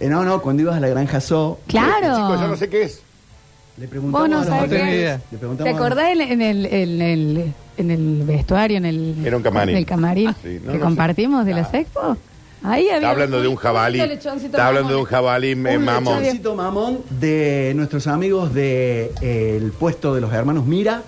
Eh, 0.00 0.08
no, 0.08 0.24
no, 0.24 0.40
cuando 0.40 0.62
ibas 0.62 0.76
a 0.76 0.80
la 0.80 0.88
granja 0.88 1.20
zoo, 1.20 1.58
Claro. 1.66 2.16
Chicos, 2.16 2.40
yo 2.40 2.48
no 2.48 2.56
sé 2.56 2.68
qué 2.70 2.82
es. 2.84 3.02
le 3.76 3.86
preguntamos 3.88 4.20
Vos 4.20 4.30
no 4.30 4.36
a 4.36 4.40
los 4.40 4.48
sabés 4.48 4.70
qué 4.70 4.76
idea. 4.96 5.14
es. 5.16 5.20
Le 5.20 5.26
¿Te 5.30 5.36
preguntamos 5.38 5.74
acordás 5.74 6.08
en, 6.12 6.20
en 6.22 6.40
el, 6.42 6.66
en, 6.66 7.02
el, 7.02 7.52
en 7.76 7.90
el 7.90 8.22
vestuario, 8.24 8.76
en 8.78 8.86
el, 8.86 9.26
Era 9.26 9.36
un 9.36 9.42
camarín. 9.42 9.74
en 9.74 9.78
el 9.78 9.86
camarín 9.86 10.28
Ah, 10.28 10.34
sí, 10.42 10.60
no, 10.64 10.72
que 10.72 10.78
no 10.78 10.84
compartimos 10.84 11.44
de 11.44 11.52
la 11.54 11.60
Expo? 11.70 12.16
Ahí 12.62 12.84
había 12.86 12.96
Está 12.96 13.10
hablando 13.10 13.40
de 13.42 13.48
un 13.48 13.56
jabalí. 13.56 14.00
Está 14.00 14.66
hablando 14.68 14.88
de 14.88 14.94
un 14.96 15.02
mamón. 15.02 15.06
jabalí 15.10 15.48
eh, 15.50 15.54
un 15.76 15.84
mamón. 15.84 16.18
lechoncito 16.22 16.54
mamón 16.54 16.98
de 17.10 17.72
nuestros 17.76 18.06
amigos 18.06 18.54
del 18.54 19.72
puesto 19.78 20.14
de 20.14 20.20
los 20.22 20.32
hermanos 20.32 20.64
Mira, 20.64 21.02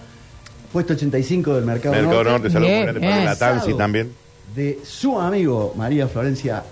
puesto 0.73 0.93
85 0.95 1.55
del 1.55 1.65
Mercado, 1.65 1.95
Mercado 1.95 2.25
Norte, 2.25 2.49
Norte, 2.50 2.50
para 2.53 2.99
bien. 3.17 3.25
la 3.25 3.37
Tansi 3.37 3.75
también. 3.75 4.12
de 4.55 4.79
su 4.85 5.19
amigo 5.21 5.75
María 5.77 6.07
Florencia 6.09 6.62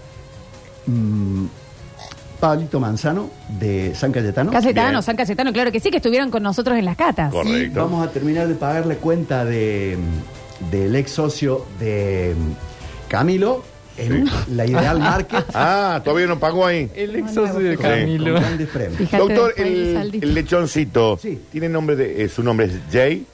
mm, 0.87 1.45
Pablito 2.40 2.78
Manzano 2.78 3.31
de 3.59 3.95
San 3.97 4.12
Cayetano. 4.12 4.52
Cayetano, 4.52 4.90
Bien. 4.90 5.02
San 5.02 5.17
Cayetano, 5.17 5.52
claro 5.52 5.73
que 5.73 5.81
sí, 5.81 5.90
que 5.90 5.97
estuvieron 5.97 6.31
con 6.31 6.43
nosotros 6.43 6.78
en 6.78 6.85
las 6.85 6.97
catas. 6.97 7.33
Correcto. 7.33 7.59
Y 7.59 7.69
vamos 7.69 8.07
a 8.07 8.11
terminar 8.12 8.47
de 8.47 8.55
pagarle 8.55 8.97
cuenta 8.97 9.45
de, 9.45 9.97
del 10.71 10.95
ex 10.95 11.11
socio 11.11 11.67
de 11.81 12.35
Camilo 13.09 13.64
en 13.97 14.31
la 14.55 14.64
Ideal 14.64 15.00
Market 15.00 15.47
Ah, 15.55 16.00
todavía 16.05 16.28
no 16.28 16.38
pagó 16.38 16.64
ahí. 16.64 16.88
El 16.95 17.17
ex 17.17 17.35
socio 17.35 17.59
de 17.59 17.71
Sí. 17.73 17.76
con 17.76 17.90
Camilo. 17.90 18.40
Doctor, 19.19 19.55
el 19.57 20.33
lechoncito, 20.35 21.19
Sí. 21.21 21.40
¿tiene 21.50 21.69
nombre 21.69 21.97
de, 21.97 22.23
eh, 22.23 22.28
su 22.28 22.45
nombre 22.45 22.67
es 22.67 22.73
Jay? 22.93 23.26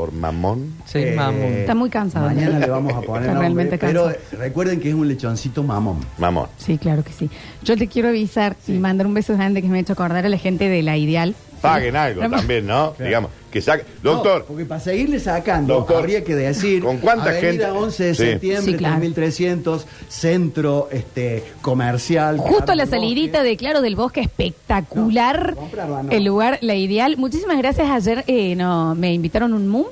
¿Por 0.00 0.12
mamón? 0.12 0.72
Sí, 0.86 0.98
Eh, 1.00 1.12
mamón. 1.14 1.42
Está 1.60 1.74
muy 1.74 1.90
cansado. 1.90 2.24
Mañana 2.26 2.54
¿no? 2.54 2.58
le 2.60 2.70
vamos 2.70 2.94
a 2.94 3.02
poner 3.02 3.22
Está 3.24 3.34
nombre, 3.34 3.40
realmente 3.40 3.76
pero 3.78 4.04
cansado. 4.06 4.24
recuerden 4.38 4.80
que 4.80 4.88
es 4.88 4.94
un 4.94 5.06
lechoncito 5.06 5.62
mamón. 5.62 5.98
Mamón. 6.16 6.46
Sí, 6.56 6.78
claro 6.78 7.04
que 7.04 7.12
sí. 7.12 7.28
Yo 7.64 7.76
te 7.76 7.86
quiero 7.86 8.08
avisar 8.08 8.56
y 8.66 8.72
mandar 8.78 9.06
un 9.06 9.12
beso 9.12 9.34
grande 9.34 9.60
que 9.60 9.68
me 9.68 9.76
ha 9.76 9.80
hecho 9.82 9.92
acordar 9.92 10.24
a 10.24 10.30
la 10.30 10.38
gente 10.38 10.70
de 10.70 10.82
la 10.82 10.96
Ideal. 10.96 11.34
Paguen 11.60 11.96
algo 11.96 12.28
también, 12.28 12.66
¿no? 12.66 12.92
Claro. 12.94 13.08
Digamos, 13.08 13.30
que 13.50 13.60
saque. 13.60 13.84
Doctor, 14.02 14.40
No, 14.40 14.44
porque 14.46 14.64
para 14.64 14.80
seguirle 14.80 15.18
sacando, 15.18 15.74
Doctor, 15.74 15.96
habría 15.98 16.22
que 16.24 16.34
decir. 16.34 16.82
¿con 16.82 16.98
cuánta 16.98 17.30
Avenida 17.30 17.66
gente? 17.66 17.66
11 17.66 18.04
de 18.04 18.14
Sí. 18.14 18.24
septiembre, 18.24 18.72
Sí, 18.72 18.78
claro. 18.78 18.94
3300, 18.96 19.86
centro 20.08 20.88
este, 20.92 21.42
comercial. 21.60 22.38
Justo 22.38 22.72
a 22.72 22.74
la 22.76 22.86
salidita 22.86 23.38
Bosque. 23.38 23.48
de 23.50 23.56
Claro 23.56 23.80
del 23.82 23.96
Bosque, 23.96 24.20
espectacular. 24.20 25.50
No, 25.54 25.60
comprarla, 25.62 26.02
no. 26.04 26.10
El 26.12 26.24
lugar, 26.24 26.58
la 26.62 26.74
ideal. 26.76 27.16
Muchísimas 27.16 27.58
gracias. 27.58 27.88
Ayer 27.90 28.24
eh, 28.26 28.54
no, 28.56 28.94
me 28.94 29.12
invitaron 29.12 29.52
un 29.52 29.68
MUM. 29.68 29.86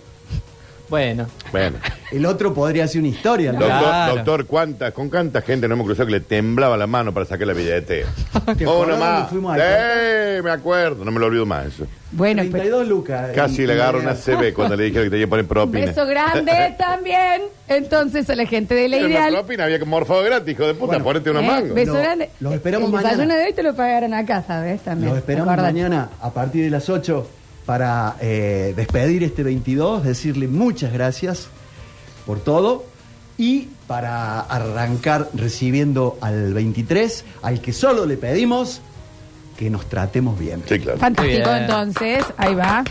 Bueno, 0.88 1.26
bueno. 1.52 1.76
El 2.10 2.24
otro 2.24 2.54
podría 2.54 2.88
ser 2.88 3.00
una 3.02 3.08
historia. 3.08 3.52
¿no? 3.52 3.60
Doctor, 3.60 3.78
Claro. 3.78 4.14
doctor, 4.16 4.46
¿cuánta, 4.46 4.92
¿con 4.92 5.10
cuánta 5.10 5.42
gente 5.42 5.68
no 5.68 5.74
hemos 5.74 5.86
cruzado 5.86 6.06
que 6.06 6.12
le 6.12 6.20
temblaba 6.20 6.76
la 6.78 6.86
mano 6.86 7.12
para 7.12 7.26
sacar 7.26 7.46
la 7.46 7.52
billetera? 7.52 8.08
¿Te 8.56 8.66
Oh, 8.66 8.70
acordás 8.82 8.98
nomás. 8.98 9.10
cuando 9.10 9.28
fuimos 9.28 9.54
al 9.54 9.60
Sí, 9.60 10.42
me 10.42 10.50
acuerdo, 10.50 11.04
no 11.04 11.10
me 11.10 11.20
lo 11.20 11.26
olvido 11.26 11.44
más 11.44 11.66
eso. 11.66 11.86
Bueno, 12.10 12.40
pero- 12.42 12.52
32 12.52 12.88
lucas. 12.88 13.30
Casi 13.34 13.62
Y- 13.62 13.66
le 13.66 13.74
agarro 13.74 13.98
una 14.00 14.14
CB 14.14 14.54
cuando 14.54 14.76
le 14.76 14.84
dijeron 14.84 15.04
que 15.06 15.10
tenía 15.10 15.26
que 15.26 15.28
poner 15.30 15.44
un 15.44 15.48
propina. 15.48 15.86
beso 15.86 16.06
grande 16.06 16.74
también. 16.78 17.42
Entonces, 17.68 18.30
a 18.30 18.34
la 18.34 18.46
gente 18.46 18.74
de 18.74 18.88
la 18.88 18.96
Era 18.96 19.04
una 19.06 19.14
ideal. 19.14 19.32
propina, 19.34 19.64
había 19.64 19.78
que 19.78 19.84
morfado 19.84 20.22
gratis, 20.22 20.54
hijo 20.54 20.66
de 20.66 20.72
puta, 20.72 20.86
Bueno, 20.86 21.04
ponete 21.04 21.30
unos 21.30 21.42
Eh, 21.42 21.46
mangos. 21.46 21.74
beso 21.74 21.92
Lo- 21.92 21.98
grande. 22.00 22.30
los 22.40 22.54
esperamos 22.54 22.88
El 22.90 22.96
desayuno 22.96 23.18
mañana. 23.24 23.36
de 23.40 23.46
hoy 23.46 23.52
te 23.52 23.62
lo 23.62 23.74
pagaron 23.76 24.14
acá, 24.14 24.42
¿sabes? 24.46 24.80
También. 24.80 25.10
Los 25.10 25.18
esperamos 25.18 25.52
Acordate. 25.52 25.72
mañana 25.74 26.08
a 26.22 26.30
partir 26.32 26.64
de 26.64 26.70
las 26.70 26.88
8 26.88 27.28
para 27.68 28.16
eh, 28.22 28.72
despedir 28.74 29.22
este 29.24 29.42
22, 29.42 30.02
decirle 30.02 30.48
muchas 30.48 30.90
gracias 30.90 31.48
por 32.24 32.40
todo 32.40 32.86
y 33.36 33.68
para 33.86 34.40
arrancar 34.40 35.28
recibiendo 35.34 36.16
al 36.22 36.54
23, 36.54 37.26
al 37.42 37.60
que 37.60 37.74
solo 37.74 38.06
le 38.06 38.16
pedimos 38.16 38.80
que 39.58 39.68
nos 39.68 39.84
tratemos 39.86 40.38
bien. 40.38 40.62
Sí, 40.66 40.78
claro. 40.80 40.98
Fantástico, 40.98 41.50
Bien. 41.50 41.56
entonces. 41.62 42.24
Ahí 42.38 42.54
va. 42.54 42.82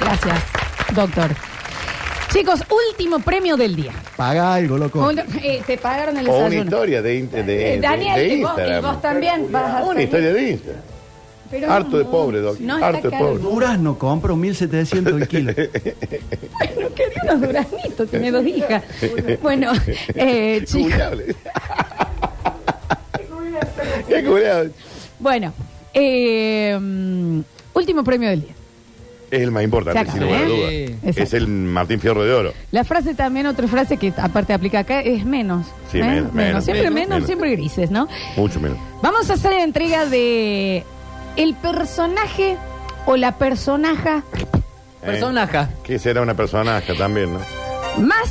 Gracias, 0.00 0.42
doctor. 0.92 1.30
Chicos, 2.32 2.64
último 2.90 3.20
premio 3.20 3.56
del 3.56 3.76
día. 3.76 3.92
Paga 4.16 4.52
algo, 4.54 4.78
loco. 4.78 5.06
Un- 5.06 5.20
eh, 5.20 5.62
te 5.64 5.78
pagaron 5.78 6.16
el 6.16 6.28
O 6.28 6.32
una 6.38 6.44
desayuno. 6.46 6.64
historia 6.64 7.02
de, 7.02 7.22
de, 7.22 7.42
de- 7.44 7.74
Eh, 7.74 7.80
Daniel, 7.80 8.16
de 8.16 8.26
y 8.34 8.42
vos- 8.42 8.50
Instagram. 8.50 8.78
y 8.78 8.86
vos 8.88 9.00
también 9.00 9.52
vas 9.52 9.74
a 9.76 9.84
Una 9.84 10.02
historia 10.02 10.32
de 10.32 10.50
Instagram. 10.50 10.82
Pero 11.50 11.70
Harto 11.72 11.98
de 11.98 12.04
pobre, 12.04 12.40
doc. 12.40 12.58
No 12.60 12.74
está 12.74 12.86
Harto 12.88 13.02
de 13.02 13.10
caro. 13.10 13.26
pobre. 13.28 13.42
Durazno 13.42 13.98
compro 13.98 14.36
1700 14.36 15.14
el 15.20 15.28
kilo. 15.28 15.52
Ay, 16.60 16.70
no 16.80 16.88
quería 16.94 17.22
unos 17.24 17.40
duraznitos, 17.40 18.10
tiene 18.10 18.30
dos 18.30 18.46
hijas. 18.46 18.82
Bueno, 19.42 19.72
eh, 20.14 20.62
chicos. 20.64 20.92
Qué 24.08 24.24
culeable. 24.24 24.70
Bueno, 25.18 25.52
eh, 25.94 26.76
mm, 26.80 27.40
último 27.74 28.04
premio 28.04 28.28
del 28.30 28.42
día. 28.42 28.52
Es 29.28 29.40
el 29.42 29.50
más 29.50 29.64
importante, 29.64 30.04
Se 30.06 30.12
sin 30.12 30.22
acaba, 30.22 30.38
lugar 30.38 30.42
a 30.42 30.46
¿eh? 30.46 30.86
dudas. 30.86 31.00
Sí. 31.02 31.08
Es 31.08 31.16
Exacto. 31.18 31.36
el 31.38 31.48
Martín 31.48 32.00
Fierro 32.00 32.22
de 32.24 32.32
Oro. 32.32 32.52
La 32.70 32.84
frase 32.84 33.14
también, 33.14 33.46
otra 33.46 33.66
frase 33.66 33.96
que 33.96 34.12
aparte 34.16 34.52
aplica 34.52 34.78
acá, 34.80 35.00
es 35.00 35.24
menos. 35.24 35.66
Sí, 35.90 35.98
¿eh? 35.98 36.04
menos, 36.04 36.32
menos, 36.32 36.64
Siempre 36.64 36.84
menos, 36.84 36.94
menos, 36.94 37.08
menos. 37.10 37.26
siempre 37.26 37.50
grises, 37.50 37.90
¿no? 37.90 38.06
Mucho 38.36 38.60
menos. 38.60 38.78
Vamos 39.02 39.28
a 39.28 39.32
hacer 39.32 39.52
la 39.52 39.64
entrega 39.64 40.06
de 40.06 40.84
el 41.36 41.54
personaje 41.54 42.56
o 43.06 43.16
la 43.16 43.32
personaja 43.38 44.22
personaje. 45.00 45.68
Que 45.84 45.98
será 45.98 46.22
una 46.22 46.34
personaje 46.34 46.94
también, 46.94 47.32
¿no? 47.32 47.40
más 47.98 48.28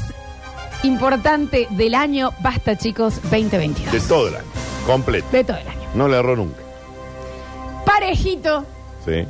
importante 0.84 1.68
del 1.72 1.96
año 1.96 2.32
Basta, 2.42 2.78
chicos, 2.78 3.16
2022. 3.32 3.92
De 3.94 4.00
todo 4.02 4.28
el 4.28 4.36
año. 4.36 4.46
Completo. 4.86 5.28
De 5.32 5.44
todo 5.44 5.58
el 5.58 5.68
año. 5.68 5.80
No 5.96 6.08
le 6.08 6.18
erró 6.18 6.36
nunca. 6.36 6.60
Parejito, 7.86 8.66
Sí. 9.06 9.26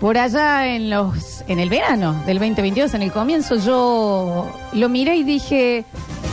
por 0.00 0.16
allá 0.18 0.66
en 0.74 0.90
los 0.90 1.44
en 1.48 1.58
el 1.58 1.68
verano 1.70 2.22
del 2.26 2.38
2022, 2.38 2.94
en 2.94 3.02
el 3.02 3.12
comienzo, 3.12 3.56
yo 3.56 4.50
lo 4.72 4.88
miré 4.88 5.16
y 5.16 5.24
dije, 5.24 5.84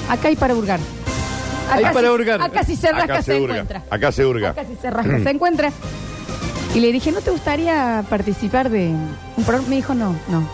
acá 0.09 0.29
hay 0.29 0.35
para 0.35 0.55
hurgar. 0.55 0.79
Hay 1.71 1.83
Acá 1.83 1.93
para 1.93 2.07
si- 2.07 2.13
hurgar. 2.13 2.41
Acá 2.41 2.63
si 2.63 2.75
se 2.75 2.91
rasca 2.91 3.13
Acá 3.13 3.21
se, 3.21 3.31
se 3.33 3.41
hurga. 3.41 3.55
encuentra. 3.57 3.83
Acá 3.89 4.11
se 4.11 4.25
hurga. 4.25 4.49
Acá 4.51 4.65
si 4.65 4.75
se 4.75 4.89
rasca 4.89 5.19
se 5.23 5.29
encuentra. 5.29 5.71
Y 6.75 6.79
le 6.81 6.91
dije, 6.91 7.11
¿no 7.11 7.21
te 7.21 7.31
gustaría 7.31 8.03
participar 8.09 8.69
de 8.69 8.89
un 9.37 9.43
programa? 9.45 9.69
Me 9.69 9.77
dijo, 9.77 9.95
no, 9.95 10.13
no. 10.29 10.47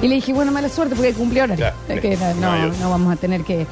Y 0.00 0.08
le 0.08 0.14
dije, 0.16 0.32
bueno, 0.32 0.52
mala 0.52 0.68
suerte 0.68 0.94
porque 0.94 1.12
cumplió 1.12 1.42
horario. 1.44 1.66
Claro. 1.86 2.00
Que 2.00 2.16
no, 2.40 2.68
No, 2.80 2.90
vamos 2.90 3.12
a 3.12 3.16
tener 3.16 3.42
que... 3.42 3.66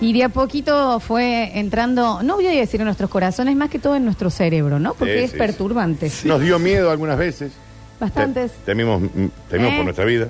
Y 0.00 0.12
de 0.12 0.24
a 0.24 0.28
poquito 0.28 1.00
fue 1.00 1.58
entrando, 1.58 2.22
no 2.22 2.34
voy 2.36 2.46
a 2.46 2.50
decir 2.50 2.80
en 2.80 2.84
nuestros 2.86 3.08
corazones, 3.08 3.56
más 3.56 3.70
que 3.70 3.78
todo 3.78 3.96
en 3.96 4.04
nuestro 4.04 4.28
cerebro, 4.30 4.78
¿no? 4.78 4.92
Porque 4.94 5.24
es 5.24 5.30
sí, 5.32 5.38
perturbante. 5.38 6.10
Nos 6.24 6.40
dio 6.42 6.58
miedo 6.58 6.90
algunas 6.90 7.16
veces. 7.16 7.52
Bastantes. 7.98 8.52
Te- 8.52 8.66
Temimos, 8.66 9.02
temimos 9.48 9.72
Eh. 9.72 9.76
por 9.76 9.84
nuestra 9.84 10.04
vida. 10.04 10.28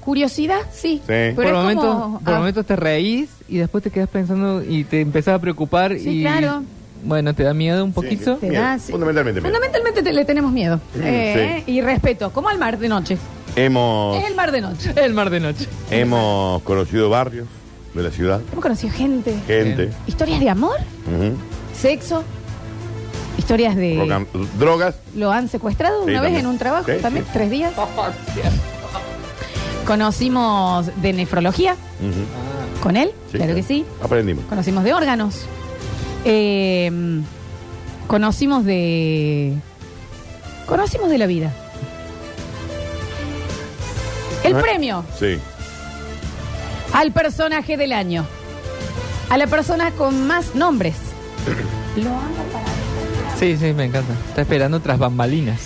Curiosidad, 0.00 0.60
sí. 0.72 0.98
Sí. 0.98 1.02
Pero 1.06 1.34
por 1.34 1.46
es 1.46 1.52
momentos, 1.52 1.84
como- 2.00 2.20
por 2.20 2.34
ah, 2.34 2.38
momentos 2.38 2.64
te 2.66 2.76
reís 2.76 3.28
y 3.48 3.58
después 3.58 3.82
te 3.84 3.90
quedas 3.90 4.08
pensando 4.08 4.62
y 4.62 4.84
te 4.84 5.00
empezás 5.00 5.34
a 5.34 5.38
preocupar 5.40 5.96
Sí, 5.98 6.08
y 6.08 6.22
claro. 6.22 6.62
Bueno, 7.02 7.34
te 7.34 7.42
da 7.42 7.54
miedo 7.54 7.84
un 7.84 7.92
poquito. 7.92 8.36
te 8.36 8.48
Miedo, 8.48 8.62
da, 8.62 8.78
sí. 8.78 8.92
fundamentalmente 8.92 9.40
miedo. 9.40 9.52
Fundamentalmente 9.52 10.02
te- 10.02 10.12
le 10.12 10.24
tenemos 10.24 10.52
miedo. 10.52 10.76
Mm, 10.94 11.00
Eh, 11.02 11.64
Y 11.66 11.80
respeto, 11.80 12.32
como 12.32 12.48
al 12.48 12.58
mar 12.58 12.78
de 12.78 12.88
noche. 12.88 13.18
Hemos, 13.56 14.16
Es 14.18 14.24
el 14.28 14.34
mar 14.34 14.52
de 14.52 14.60
noche. 14.62 14.92
El 14.96 15.12
mar 15.14 15.30
de 15.30 15.40
noche. 15.40 15.66
hemos 15.90 16.62
conocido 16.62 17.10
barrios 17.10 17.46
de 17.94 18.02
la 18.02 18.10
ciudad, 18.10 18.40
Hemos 18.50 18.62
conocido 18.62 18.92
gente. 18.94 19.32
gente, 19.46 19.86
Bien. 19.86 19.94
Historias 20.06 20.40
de 20.40 20.48
amor, 20.48 20.76
ujú, 21.06 21.36
sexo, 21.78 22.24
historias 23.36 23.76
de... 23.76 23.96
rock 23.98 24.10
and- 24.12 24.58
drogas. 24.58 24.94
¿Lo 25.14 25.30
han 25.30 25.48
secuestrado 25.48 26.04
Sí, 26.04 26.10
una 26.10 26.20
vez 26.22 26.28
también. 26.28 26.46
en 26.46 26.50
un 26.50 26.58
trabajo 26.58 26.86
Sí, 26.90 26.98
también? 27.02 27.24
sí. 27.26 27.30
¿Tres 27.34 27.50
días? 27.50 27.72
Conocimos 29.86 30.86
de 31.02 31.12
nefrología 31.12 31.72
ujú. 32.00 32.80
con 32.82 32.96
él, 32.96 33.10
Sí, 33.30 33.36
claro 33.38 33.54
que 33.54 33.62
sí. 33.62 33.84
Aprendimos. 34.02 34.44
Conocimos 34.46 34.84
de 34.84 34.94
órganos. 34.94 35.44
Eh, 36.24 36.90
conocimos 38.06 38.64
de... 38.64 39.54
Conocimos 40.66 41.10
de 41.10 41.18
la 41.18 41.26
vida. 41.26 41.52
El 44.44 44.56
premio 44.56 45.04
Sí. 45.18 45.38
al 46.92 47.12
personaje 47.12 47.76
del 47.76 47.92
año. 47.92 48.26
A 49.30 49.38
la 49.38 49.46
persona 49.46 49.90
con 49.92 50.26
más 50.26 50.54
nombres. 50.54 50.96
Lo 51.96 52.08
amo 52.10 52.44
para 52.52 52.64
Sí, 53.38 53.56
sí, 53.56 53.72
me 53.72 53.84
encanta. 53.86 54.12
Está 54.28 54.42
esperando 54.42 54.80
tras 54.80 54.98
bambalinas. 54.98 55.58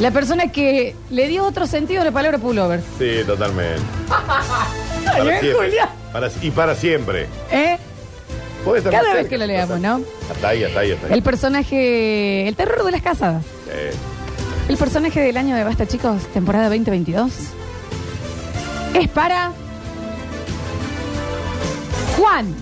La 0.00 0.10
persona 0.10 0.48
que 0.50 0.94
le 1.10 1.28
dio 1.28 1.44
otro 1.44 1.66
sentido 1.66 2.02
a 2.02 2.04
la 2.04 2.10
palabra 2.10 2.38
pullover. 2.38 2.82
Sí, 2.98 3.18
totalmente. 3.26 3.80
Ay, 5.06 5.18
Para 5.18 5.36
eh, 5.36 5.40
siempre. 5.40 5.66
Julia. 5.66 5.88
Para- 6.12 6.30
y 6.42 6.50
para 6.50 6.74
siempre. 6.74 7.26
¿Eh? 7.50 7.78
Puede 8.64 8.78
estar 8.78 8.92
Cada 8.92 9.04
más 9.04 9.12
vez 9.14 9.22
cerca, 9.22 9.28
que 9.30 9.38
lo 9.38 9.46
leamos, 9.46 9.80
¿no? 9.80 10.00
Hasta 10.30 10.48
ahí, 10.48 10.64
hasta 10.64 10.80
ahí, 10.80 10.92
hasta 10.92 11.06
ahí. 11.08 11.12
El 11.12 11.22
personaje. 11.22 12.48
El 12.48 12.56
terror 12.56 12.84
de 12.84 12.90
las 12.92 13.02
casadas. 13.02 13.44
Eh, 13.70 13.92
El 14.68 14.76
personaje 14.78 15.20
del 15.20 15.36
año 15.36 15.54
de 15.54 15.64
Basta, 15.64 15.86
chicos, 15.86 16.22
temporada 16.32 16.64
2022. 16.70 17.32
Es 18.94 19.08
para. 19.08 19.52
Juan, 22.16 22.54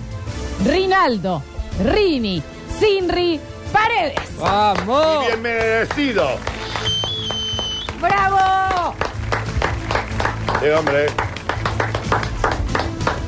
Rinaldo, 0.64 1.42
Rini, 1.84 2.42
Sinri, 2.80 3.38
Paredes. 3.72 4.14
¡Vamos! 4.40 5.24
y 5.24 5.26
bien 5.28 5.42
merecido. 5.42 6.30
¡Bravo! 8.00 8.94
Sí, 10.60 10.68
hombre. 10.68 11.06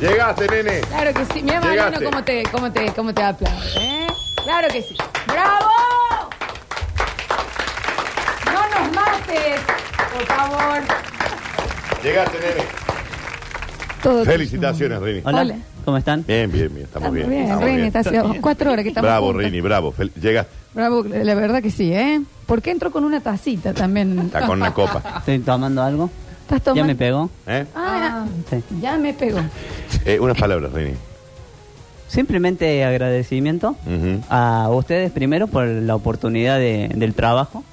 Llegaste, 0.08 0.46
nene. 0.48 0.80
Claro 0.82 1.14
que 1.14 1.24
sí. 1.32 1.42
Mira, 1.42 1.60
Mariano, 1.60 1.98
Llegaste. 1.98 2.04
cómo 2.04 2.24
te, 2.24 2.42
cómo 2.52 2.72
te, 2.72 2.86
cómo 2.92 3.14
te 3.14 3.22
aplaude, 3.22 3.66
¿eh? 3.78 4.06
Claro 4.44 4.68
que 4.68 4.82
sí. 4.82 4.94
¡Bravo! 5.26 5.70
No 8.52 8.60
nos 8.80 8.94
mates, 8.94 9.60
por 10.12 10.26
favor. 10.26 10.82
Llegaste, 12.02 12.38
nene. 12.38 12.68
Todo 14.02 14.24
Felicitaciones, 14.26 15.00
Rini. 15.00 15.22
Hola, 15.24 15.40
Hola. 15.40 15.56
¿cómo 15.86 15.96
están? 15.96 16.22
Bien, 16.26 16.52
bien, 16.52 16.68
bien. 16.74 16.84
Estamos 16.84 17.06
Estamos 17.08 17.12
bien. 17.14 17.30
bien, 17.30 17.42
estamos 17.44 17.64
Rini, 17.64 17.76
bien. 17.76 17.86
está 17.86 17.98
hace 18.00 18.40
cuatro 18.42 18.70
horas 18.72 18.82
que 18.82 18.88
estamos 18.90 19.08
Bravo, 19.08 19.26
juntos. 19.28 19.44
Rini, 19.44 19.60
bravo. 19.62 19.92
Fel- 19.94 20.12
Llegaste. 20.20 20.52
Bravo, 20.74 21.04
la 21.04 21.34
verdad 21.34 21.62
que 21.62 21.70
sí, 21.70 21.94
¿eh? 21.94 22.20
¿Por 22.44 22.60
qué 22.60 22.72
entró 22.72 22.90
con 22.90 23.04
una 23.04 23.20
tacita 23.22 23.72
también? 23.72 24.18
Está 24.18 24.42
con 24.46 24.60
una 24.60 24.74
copa. 24.74 25.00
Estoy 25.20 25.38
tomando 25.38 25.82
algo. 25.82 26.10
¿Estás 26.44 26.62
tomando? 26.62 26.82
Ya 26.82 26.86
me 26.86 26.94
pegó. 26.94 27.30
¿Eh? 27.46 27.64
Ah, 27.74 28.26
Sí. 28.50 28.62
ya 28.80 28.96
me 28.98 29.12
pegó. 29.14 29.40
Eh, 30.04 30.18
unas 30.20 30.36
palabras, 30.38 30.72
Rini. 30.72 30.92
Simplemente 32.08 32.84
agradecimiento 32.84 33.70
Ujú. 33.86 34.20
a 34.28 34.68
ustedes 34.70 35.10
primero 35.10 35.46
por 35.48 35.66
la 35.66 35.94
oportunidad 35.96 36.58
de- 36.58 36.88
del 36.94 37.14
trabajo. 37.14 37.64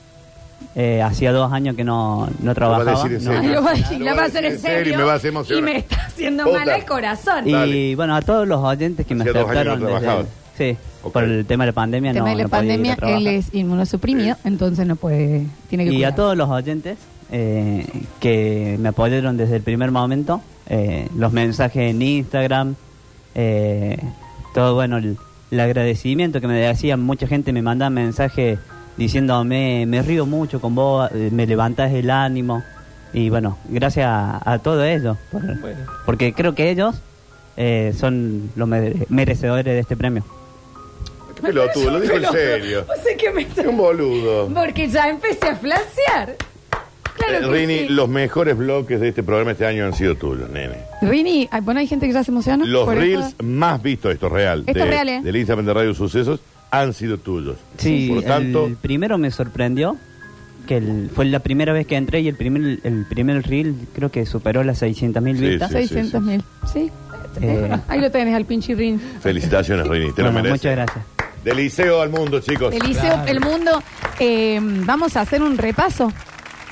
Eh, 0.74 1.01
hacía 1.01 1.32
dos 1.34 1.51
años 1.51 1.75
que 1.75 1.84
no, 1.84 2.28
no 2.28 2.32
Lo 2.44 2.56
trabajaba. 2.56 2.94
va 2.94 3.01
a 3.01 3.04
decir 3.04 3.18
en 3.18 3.25
no. 3.25 3.32
serio. 3.34 3.54
Lo 3.56 3.63
va, 3.63 3.74
Lo 3.74 4.00
la 4.06 4.13
va 4.13 4.22
a 4.22 4.24
a 4.24 4.28
hacer 4.28 4.46
en 4.46 4.60
serio 4.60 4.94
y 4.94 4.98
me 4.98 5.04
va 5.04 5.13
a 5.13 5.16
hacer 5.18 5.30
emocionar. 5.30 5.60
Y 5.60 5.74
me 5.74 5.78
está 5.80 5.96
haciendo 6.08 6.44
Puta. 6.46 6.60
mal 6.60 6.70
el 6.70 6.86
corazón. 6.86 7.48
Y 7.48 7.51
Dale. 7.51 7.96
bueno, 7.96 8.16
a 8.16 8.22
todos 8.22 8.48
los 8.48 8.60
oyentes 8.63 9.06
que 9.06 9.13
me 9.13 9.24
Hacía 9.24 9.34
dos 9.42 9.50
años 9.51 9.60
que 9.60 9.66
no 9.66 9.72
aceptaron. 9.72 9.80
desde- 9.82 10.00
trabajabas. 10.00 10.28
sí, 10.58 10.78
Ok. 11.04 11.13
por 11.13 11.24
el 11.25 11.46
tema 11.46 11.66
de 11.66 11.72
la 11.72 11.74
pandemia. 11.74 12.12
El 12.12 12.16
tema 12.16 12.30
no, 12.30 12.32
de 12.32 12.38
la 12.38 12.44
no 12.44 12.50
podía 12.50 12.63
ir 12.63 12.70
a 12.72 12.72
pandemia, 12.72 12.96
trabajar. 12.96 13.22
él 13.22 13.28
es 13.28 13.54
inmunosuprimido, 13.54 14.38
entonces 14.46 14.88
no 14.88 14.96
puede, 14.96 15.46
tiene 15.70 15.84
que 15.84 15.90
Y 15.92 15.94
a 15.96 15.98
cuidarse. 15.98 16.16
todos 16.16 16.38
los 16.38 16.50
oyentes 16.50 16.98
eh, 17.32 17.86
que 18.20 18.78
me 18.80 18.90
apoyaron 18.90 19.38
desde 19.38 19.58
el 19.58 19.62
primer 19.62 19.92
momento, 19.92 20.42
eh, 20.68 21.08
los 21.18 21.32
mensajes 21.34 21.90
en 21.90 22.02
Instagram, 22.02 22.76
eh, 23.36 23.98
todo 24.54 24.76
bueno, 24.76 24.98
el, 24.98 25.18
el 25.52 25.60
agradecimiento 25.60 26.42
que 26.42 26.48
me 26.48 26.68
hacían, 26.68 27.00
mucha 27.02 27.28
gente 27.28 27.54
me 27.54 27.62
mandaba 27.62 27.90
mensajes 27.90 28.60
diciéndome, 28.98 29.86
me 29.88 30.02
río 30.02 30.26
mucho 30.26 30.60
con 30.62 30.76
vos, 30.76 31.10
me 31.14 31.48
levantás 31.48 31.92
el 31.94 32.10
ánimo. 32.10 32.64
Y 33.14 33.30
bueno, 33.30 33.58
gracias 33.70 34.08
a, 34.08 34.40
a 34.54 34.60
todo 34.60 34.84
ello, 34.86 35.18
por- 35.32 35.42
porque 36.06 36.34
creo 36.34 36.56
que 36.56 36.70
ellos 36.70 36.96
eh, 37.58 37.94
son 37.98 38.52
los 38.56 38.68
mere- 38.68 39.06
merecedores 39.10 39.66
de 39.66 39.80
este 39.80 39.98
premio. 39.98 40.24
Pelotudo, 41.42 41.92
lo 41.92 42.00
dijo 42.00 42.16
en 42.16 42.26
serio. 42.32 42.86
Me 43.34 43.42
Es 43.42 43.66
un 43.66 43.78
boludo. 43.78 44.48
Porque 44.54 44.88
ya 44.88 45.10
empecé 45.10 45.48
a 45.50 45.56
flasear. 45.56 46.36
Claro 47.15 47.38
Eh, 47.38 47.39
que 47.41 47.48
Rini, 47.48 47.77
sí. 47.80 47.88
los 47.89 48.10
mejores 48.10 48.58
bloques 48.58 49.00
de 49.00 49.10
este 49.10 49.24
programa 49.24 49.51
este 49.51 49.65
año 49.65 49.86
han 49.86 49.94
sido 49.94 50.15
tuyos, 50.15 50.50
nene. 50.50 50.77
Rini, 51.01 51.48
ay, 51.51 51.62
bueno, 51.62 51.80
hay 51.80 51.88
gente 51.88 52.08
que 52.08 52.13
ya 52.13 52.24
se 52.24 52.32
emociona. 52.32 52.65
Los 52.65 52.86
por 52.86 52.96
reels 52.96 53.27
esto. 53.27 53.44
más 53.44 53.82
vistos, 53.82 54.13
esto 54.13 54.27
es 54.27 54.32
real, 54.34 54.63
Esto 54.65 54.74
de, 54.74 54.80
es 54.82 54.88
real, 54.89 55.10
¿eh? 55.10 55.22
del 55.24 55.36
Instagram 55.36 55.65
de 55.65 55.74
Radio 55.74 55.94
Sucesos, 55.94 56.39
han 56.72 56.94
sido 56.94 57.18
tuyos. 57.18 57.58
Sí, 57.77 58.08
Por 58.08 58.18
lo 58.18 58.24
tanto, 58.24 58.65
el 58.68 58.75
primero 58.75 59.18
me 59.18 59.30
sorprendió 59.32 59.98
que 60.68 60.77
el- 60.77 61.10
fue 61.13 61.25
la 61.25 61.39
primera 61.39 61.74
vez 61.74 61.86
que 61.88 61.96
entré 61.98 62.22
y 62.22 62.27
el 62.27 62.36
primer 62.36 62.80
el 62.84 63.06
primer 63.10 63.41
reel 63.44 63.75
creo 63.94 64.10
que 64.12 64.25
superó 64.25 64.63
las 64.63 64.77
600 64.77 65.22
mil 65.22 65.38
Sí, 65.38 65.48
vistas. 65.50 65.70
sí. 65.70 65.77
600 65.80 66.22
mil. 66.22 66.44
Sí. 66.72 66.89
Eh. 67.41 67.72
Ahí 67.88 68.00
lo 68.00 68.12
tenés 68.12 68.36
al 68.36 68.46
pinche 68.46 68.75
Rini. 68.75 69.00
felicitaciones, 69.22 69.88
Rini, 69.88 70.12
te 70.13 70.22
lo 70.22 70.32
Bueno, 70.32 70.44
mereces. 70.50 70.51
muchas 70.63 70.75
gracias. 70.75 71.06
Del 71.44 71.58
liceo 71.58 72.01
al 72.01 72.10
mundo, 72.10 72.39
chicos. 72.39 72.74
Eliseo, 72.74 73.24
el 73.25 73.39
mundo. 73.39 73.82
eh, 74.20 74.60
vamos 74.62 75.18
a 75.18 75.22
hacer 75.22 75.41
un 75.41 75.58
repaso 75.58 76.13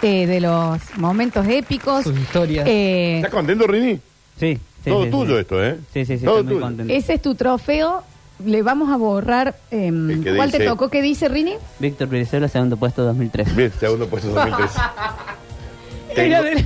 eh, 0.01 0.25
de 0.27 0.39
los 0.41 0.79
momentos 0.97 1.45
épicos. 1.47 2.03
Sus 2.03 2.17
historias. 2.19 2.65
Eh, 2.67 3.17
¿Estás 3.17 3.31
contento, 3.31 3.67
Rini? 3.67 3.99
Sí, 4.39 4.57
sí, 4.83 4.89
Todo 4.89 5.03
sí, 5.05 5.09
tuyo 5.11 5.35
sí. 5.35 5.41
esto, 5.41 5.63
¿eh? 5.63 5.77
Sí, 5.93 6.05
sí, 6.05 6.17
sí, 6.17 6.25
Todo 6.25 6.39
estoy 6.39 6.43
muy 6.45 6.53
tuyo. 6.55 6.65
contento. 6.65 6.93
ese 6.93 7.13
es 7.15 7.21
tu 7.21 7.35
trofeo. 7.35 8.03
Le 8.45 8.61
vamos 8.63 8.89
a 8.89 8.95
borrar. 8.95 9.55
eh, 9.69 9.91
que 10.23 10.35
¿Cuál 10.35 10.49
te 10.51 10.65
tocó? 10.65 10.89
¿Qué 10.89 11.01
dice 11.01 11.27
Rini? 11.27 11.55
Víctor 11.79 12.07
Brizuela, 12.07 12.47
segundo 12.47 12.77
puesto 12.77 13.03
2003. 13.03 13.53
Bien, 13.55 13.71
segundo 13.77 14.07
puesto 14.07 14.29
2003. 14.29 14.71
Era 16.15 16.41
tengo, 16.41 16.43
de- 16.43 16.65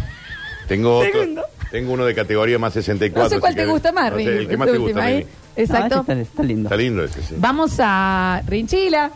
tengo 0.68 0.98
otro. 1.00 1.12
Segundo. 1.12 1.42
Tengo 1.72 1.94
uno 1.94 2.06
de 2.06 2.14
categoría 2.14 2.60
más 2.60 2.74
64. 2.74 3.24
No 3.24 3.30
sé 3.30 3.40
cuál 3.40 3.56
te 3.56 3.66
gusta 3.66 3.92
más, 3.92 4.12
No 4.12 4.18
sé, 4.20 4.24
Rini. 4.26 4.38
el 4.38 4.48
que 4.48 4.58
más 4.58 4.70
te 4.72 4.78
gusta, 4.78 5.10
¿eh? 5.12 5.18
Rini. 5.18 5.30
Exacto. 5.56 5.96
No, 5.96 6.02
está, 6.02 6.14
está 6.14 6.44
lindo. 6.44 6.68
Está 6.68 6.78
lindo 6.78 7.04
ese, 7.04 7.22
sí. 7.24 7.36
Vamos 7.38 7.72
a 7.80 8.44
Rinchila. 8.48 9.12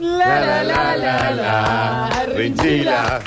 La 0.00 0.40
la 0.40 0.64
la 0.64 0.96
la 0.96 1.30
la. 1.30 2.26
Rinchila. 2.34 3.20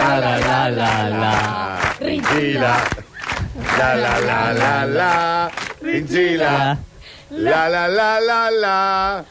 La 0.00 0.18
la 0.18 0.38
la 0.38 0.70
la 0.70 1.08
la. 1.10 1.94
Rinchila. 2.00 2.76
La 3.78 3.94
la 3.94 4.20
la 4.20 4.52
la 4.54 4.86
la. 4.86 5.50
Rinchila. 5.82 6.78
La 7.30 7.68
la 7.68 7.88
la 7.88 8.20
la 8.20 8.50
la. 8.50 9.24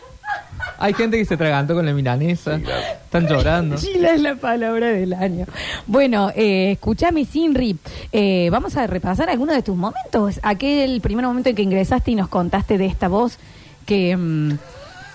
Hay 0.78 0.93
gente 0.93 1.17
que 1.17 1.26
se 1.26 1.36
tragantó 1.38 1.74
con 1.74 1.86
la 1.86 1.91
milanesa. 1.93 2.60
Están 3.04 3.28
llorando. 3.28 3.78
Rinchila 3.78 4.13
es 4.13 4.22
la 4.22 4.36
palabra 4.36 4.88
del 4.89 5.13
año. 5.13 5.46
Bueno, 5.88 6.32
eh, 6.36 6.74
escúchame, 6.74 7.26
Sinri. 7.26 7.76
Eh, 8.12 8.50
vamos 8.52 8.78
a 8.78 8.86
repasar 8.86 9.30
algunos 9.30 9.56
de 9.56 9.63
tus 9.63 9.76
momentos. 9.76 10.39
Aquel 10.43 11.02
primer 11.02 11.26
momento 11.26 11.50
en 11.50 11.56
que 11.56 11.63
ingresaste 11.63 12.12
y 12.12 12.15
nos 12.15 12.30
contaste 12.30 12.78
de 12.78 12.86
esta 12.86 13.08
voz 13.08 13.39
que. 13.88 14.15
mm, 14.15 14.52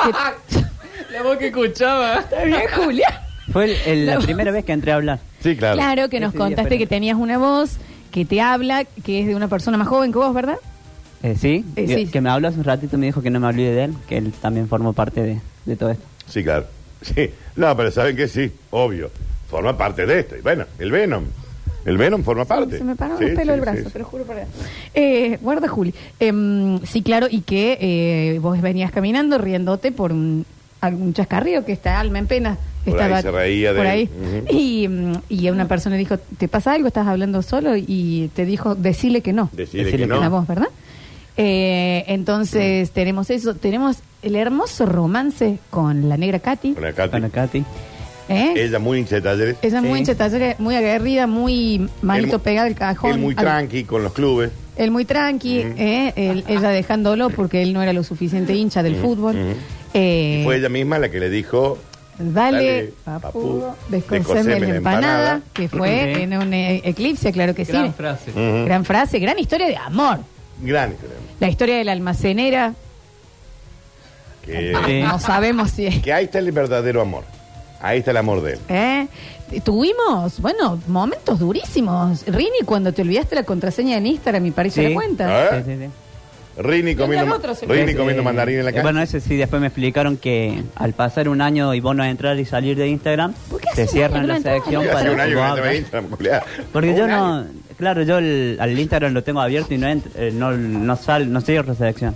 que- 0.02 0.62
La 1.12 1.22
voz 1.22 1.36
que 1.38 1.46
escuchaba. 1.46 2.16
Está 2.18 2.42
bien, 2.44 2.62
Julia. 2.74 3.20
Fue 3.52 3.66
el- 3.66 3.76
el- 3.86 4.06
La 4.06 4.18
primera 4.18 4.50
vez 4.50 4.64
que 4.64 4.72
entré 4.72 4.90
a 4.90 4.96
hablar. 4.96 5.20
Sí, 5.44 5.56
claro. 5.56 5.76
Claro, 5.76 6.08
que 6.08 6.18
nos 6.18 6.32
día 6.32 6.40
contaste 6.40 6.76
que 6.78 6.86
tenías 6.88 7.16
una 7.16 7.38
voz 7.38 7.76
que 8.10 8.24
te 8.24 8.40
habla, 8.40 8.84
que 8.84 9.20
es 9.20 9.26
de 9.28 9.36
una 9.36 9.46
persona 9.48 9.76
más 9.76 9.86
joven 9.86 10.10
que 10.10 10.18
vos, 10.18 10.34
¿verdad? 10.34 10.56
Eh, 11.22 11.36
sí, 11.38 11.64
Eh, 11.76 11.86
que- 11.86 11.94
sí. 11.96 12.06
que 12.06 12.20
me 12.20 12.30
habló 12.30 12.48
hace 12.48 12.58
un 12.58 12.64
ratito, 12.64 12.98
me 12.98 13.06
dijo 13.06 13.22
que 13.22 13.30
no 13.30 13.38
me 13.40 13.46
olvide 13.46 13.72
de 13.72 13.84
él, 13.84 13.94
que 14.08 14.16
él 14.18 14.32
también 14.42 14.68
formó 14.68 14.92
parte 14.92 15.22
de, 15.22 15.40
de 15.66 15.76
todo 15.76 15.90
esto. 15.90 16.04
Sí, 16.28 16.42
claro. 16.42 16.66
Sí. 17.02 17.28
No, 17.56 17.76
pero 17.76 17.90
saben 17.90 18.16
que 18.16 18.26
sí, 18.28 18.50
obvio. 18.70 19.10
Forma 19.50 19.76
parte 19.76 20.06
de 20.06 20.20
esto. 20.20 20.36
Y 20.36 20.40
bueno, 20.40 20.64
el 20.78 20.90
Venom. 20.90 21.24
El 21.84 21.98
Venom 21.98 22.22
forma 22.24 22.46
parte. 22.46 22.78
Se 22.78 22.84
me 22.84 22.96
paró 22.96 23.18
Sí, 23.18 23.24
el 23.24 23.34
pelo 23.34 23.42
sí, 23.44 23.50
del 23.50 23.60
brazo, 23.60 23.78
sí, 23.78 23.84
sí. 23.84 23.90
pero 23.92 24.04
juro 24.06 24.24
para. 24.24 24.46
Eh, 24.94 25.38
guarda, 25.42 25.68
Juli. 25.68 25.92
Em, 26.18 26.80
sí, 26.86 27.02
claro, 27.02 27.26
y 27.30 27.42
que 27.42 27.76
eh, 27.78 28.38
vos 28.38 28.58
venías 28.62 28.90
caminando 28.90 29.36
riéndote 29.36 29.92
por 29.92 30.12
un, 30.12 30.46
algún 30.86 31.12
chascarrío 31.12 31.64
que 31.64 31.72
está 31.72 31.98
alma 32.00 32.18
en 32.18 32.26
pena. 32.26 32.58
Por 32.84 32.94
ahí 33.00 33.00
Estaba 33.02 33.22
se 33.22 33.30
reía 33.30 33.72
de 33.72 33.78
por 33.78 33.86
él. 33.86 33.92
ahí. 33.92 34.08
Y, 34.50 34.88
mm, 34.88 35.12
y 35.30 35.48
una 35.50 35.66
persona 35.66 35.96
dijo, 35.96 36.18
¿te 36.18 36.48
pasa 36.48 36.72
algo? 36.74 36.86
¿Estás 36.88 37.06
hablando 37.06 37.40
solo? 37.42 37.76
Y 37.76 38.30
te 38.34 38.44
dijo, 38.44 38.74
decile 38.74 39.20
que 39.22 39.32
no. 39.32 39.48
Decirle 39.52 39.84
Decirle 39.84 40.06
que 40.06 40.12
que 40.14 40.20
La 40.20 40.28
no. 40.28 40.30
voz, 40.30 40.46
¿verdad? 40.46 40.68
Eh, 41.36 42.04
entonces 42.08 42.90
tenemos 42.92 43.28
eso, 43.30 43.54
tenemos 43.54 43.96
el 44.22 44.36
hermoso 44.36 44.86
romance 44.86 45.58
con 45.70 46.08
la 46.08 46.16
negra 46.16 46.38
Katy. 46.38 46.74
Con 46.74 46.82
la 46.84 46.92
Katy. 46.92 47.10
Con 47.10 47.22
la 47.22 47.28
Katy. 47.30 47.64
¿eh? 48.28 48.52
Ella 48.56 48.78
muy 48.78 48.98
hincha 48.98 49.16
de 49.16 49.22
talleres. 49.22 49.56
Ella 49.62 49.82
muy 49.82 49.98
hincha 49.98 50.12
de 50.12 50.18
talleres, 50.18 50.60
muy 50.60 50.76
aguerrida, 50.76 51.26
muy 51.26 51.88
manito 52.02 52.38
pegada 52.38 52.68
al 52.68 52.74
cajón. 52.74 53.12
Él 53.12 53.18
muy 53.18 53.34
al- 53.36 53.44
tranqui 53.44 53.84
con 53.84 54.02
los 54.04 54.12
clubes. 54.12 54.50
Él 54.76 54.90
muy 54.90 55.04
tranqui, 55.04 55.58
eh, 55.58 56.12
él- 56.16 56.44
ella 56.48 56.68
dejándolo 56.70 57.30
porque 57.30 57.62
él 57.62 57.72
no 57.72 57.82
era 57.82 57.92
lo 57.92 58.02
suficiente 58.04 58.54
hincha 58.54 58.82
del 58.82 58.96
fútbol. 58.96 59.36
Eh, 59.94 60.38
Y 60.40 60.44
fue 60.44 60.56
ella 60.56 60.68
misma 60.68 60.98
la 60.98 61.08
que 61.08 61.20
le 61.20 61.30
dijo, 61.30 61.78
Dale, 62.18 62.32
Dale, 62.58 62.92
papu, 63.04 63.60
papu, 63.60 63.64
descoseme 63.88 64.60
la 64.60 64.66
la 64.68 64.76
empanada, 64.76 64.76
empanada. 64.76 65.40
que 65.52 65.68
fue 65.68 66.12
Ujú. 66.12 66.20
en 66.22 66.36
un 66.38 66.54
eh, 66.54 66.80
eclipse, 66.84 67.32
claro 67.32 67.54
que 67.54 67.64
Gran 67.64 67.86
sí. 67.86 67.92
frase. 67.96 68.30
ujú, 68.30 68.64
Gran 68.66 68.84
frase, 68.84 69.18
gran 69.18 69.38
historia 69.38 69.66
de 69.66 69.76
amor. 69.76 70.18
gran 70.60 70.92
historia. 70.92 71.16
La 71.40 71.48
historia 71.48 71.76
de 71.76 71.84
la 71.84 71.92
almacenera, 71.92 72.74
Que, 74.44 74.76
Sí. 74.86 75.00
no 75.02 75.18
sabemos 75.18 75.70
si 75.70 75.86
es. 75.86 76.02
que 76.02 76.12
ahí 76.12 76.26
está 76.26 76.38
el 76.38 76.52
verdadero 76.52 77.00
amor. 77.00 77.24
Ahí 77.80 77.98
está 78.00 78.10
el 78.10 78.18
amor 78.18 78.42
de 78.42 78.52
él. 78.54 78.58
¿eh? 78.68 79.06
Tuvimos, 79.64 80.38
bueno, 80.40 80.80
momentos 80.86 81.38
durísimos. 81.38 82.24
Rini, 82.26 82.60
cuando 82.64 82.92
te 82.92 83.02
olvidaste 83.02 83.34
la 83.34 83.42
contraseña 83.44 83.96
en 83.98 84.06
Instagram, 84.06 84.44
y 84.46 84.50
parece 84.50 84.82
Sí. 84.82 84.88
la 84.88 84.94
cuenta. 84.94 85.44
¿Eh? 85.58 85.62
Sí, 85.66 85.72
sí, 85.72 85.78
sí. 85.84 85.90
Rini 86.56 86.94
comiendo, 86.94 87.26
el 87.26 87.32
otro 87.32 87.54
se 87.54 87.66
Rini 87.66 87.92
Eh, 87.92 87.96
comiendo 87.96 88.22
eh, 88.22 88.24
mandarín 88.24 88.58
en 88.58 88.64
la 88.64 88.70
eh, 88.70 88.74
calle. 88.74 88.82
Bueno, 88.82 89.00
ese 89.02 89.20
sí, 89.20 89.36
después 89.36 89.60
me 89.60 89.66
explicaron 89.68 90.16
que 90.16 90.62
al 90.76 90.92
pasar 90.92 91.28
un 91.28 91.40
año 91.40 91.74
y 91.74 91.80
vos 91.80 91.96
no 91.96 92.04
entrar 92.04 92.38
y 92.38 92.44
salir 92.44 92.76
de 92.76 92.88
Instagram, 92.88 93.32
¿Por 93.50 93.60
qué 93.60 93.68
hace 93.70 93.76
te 93.76 93.82
un 93.82 93.88
cierran 93.88 94.26
la 94.28 94.40
sección 94.40 94.86
para 94.86 95.10
un 95.10 95.16
que 95.16 95.22
año 95.22 95.56
no 95.56 95.72
Instagram. 95.72 96.10
Porque 96.72 96.90
Un 96.90 96.96
yo 96.96 97.04
año. 97.04 97.16
no, 97.42 97.46
claro, 97.76 98.02
yo 98.02 98.18
el, 98.18 98.56
al 98.60 98.78
Instagram 98.78 99.12
lo 99.12 99.22
tengo 99.24 99.40
abierto 99.40 99.74
y 99.74 99.78
no 99.78 99.88
entro, 99.88 100.12
eh, 100.14 100.30
no, 100.32 100.52
no 100.52 100.96
sal, 100.96 101.32
no 101.32 101.40
cierro 101.40 101.68
la 101.68 101.74
sección. 101.74 102.14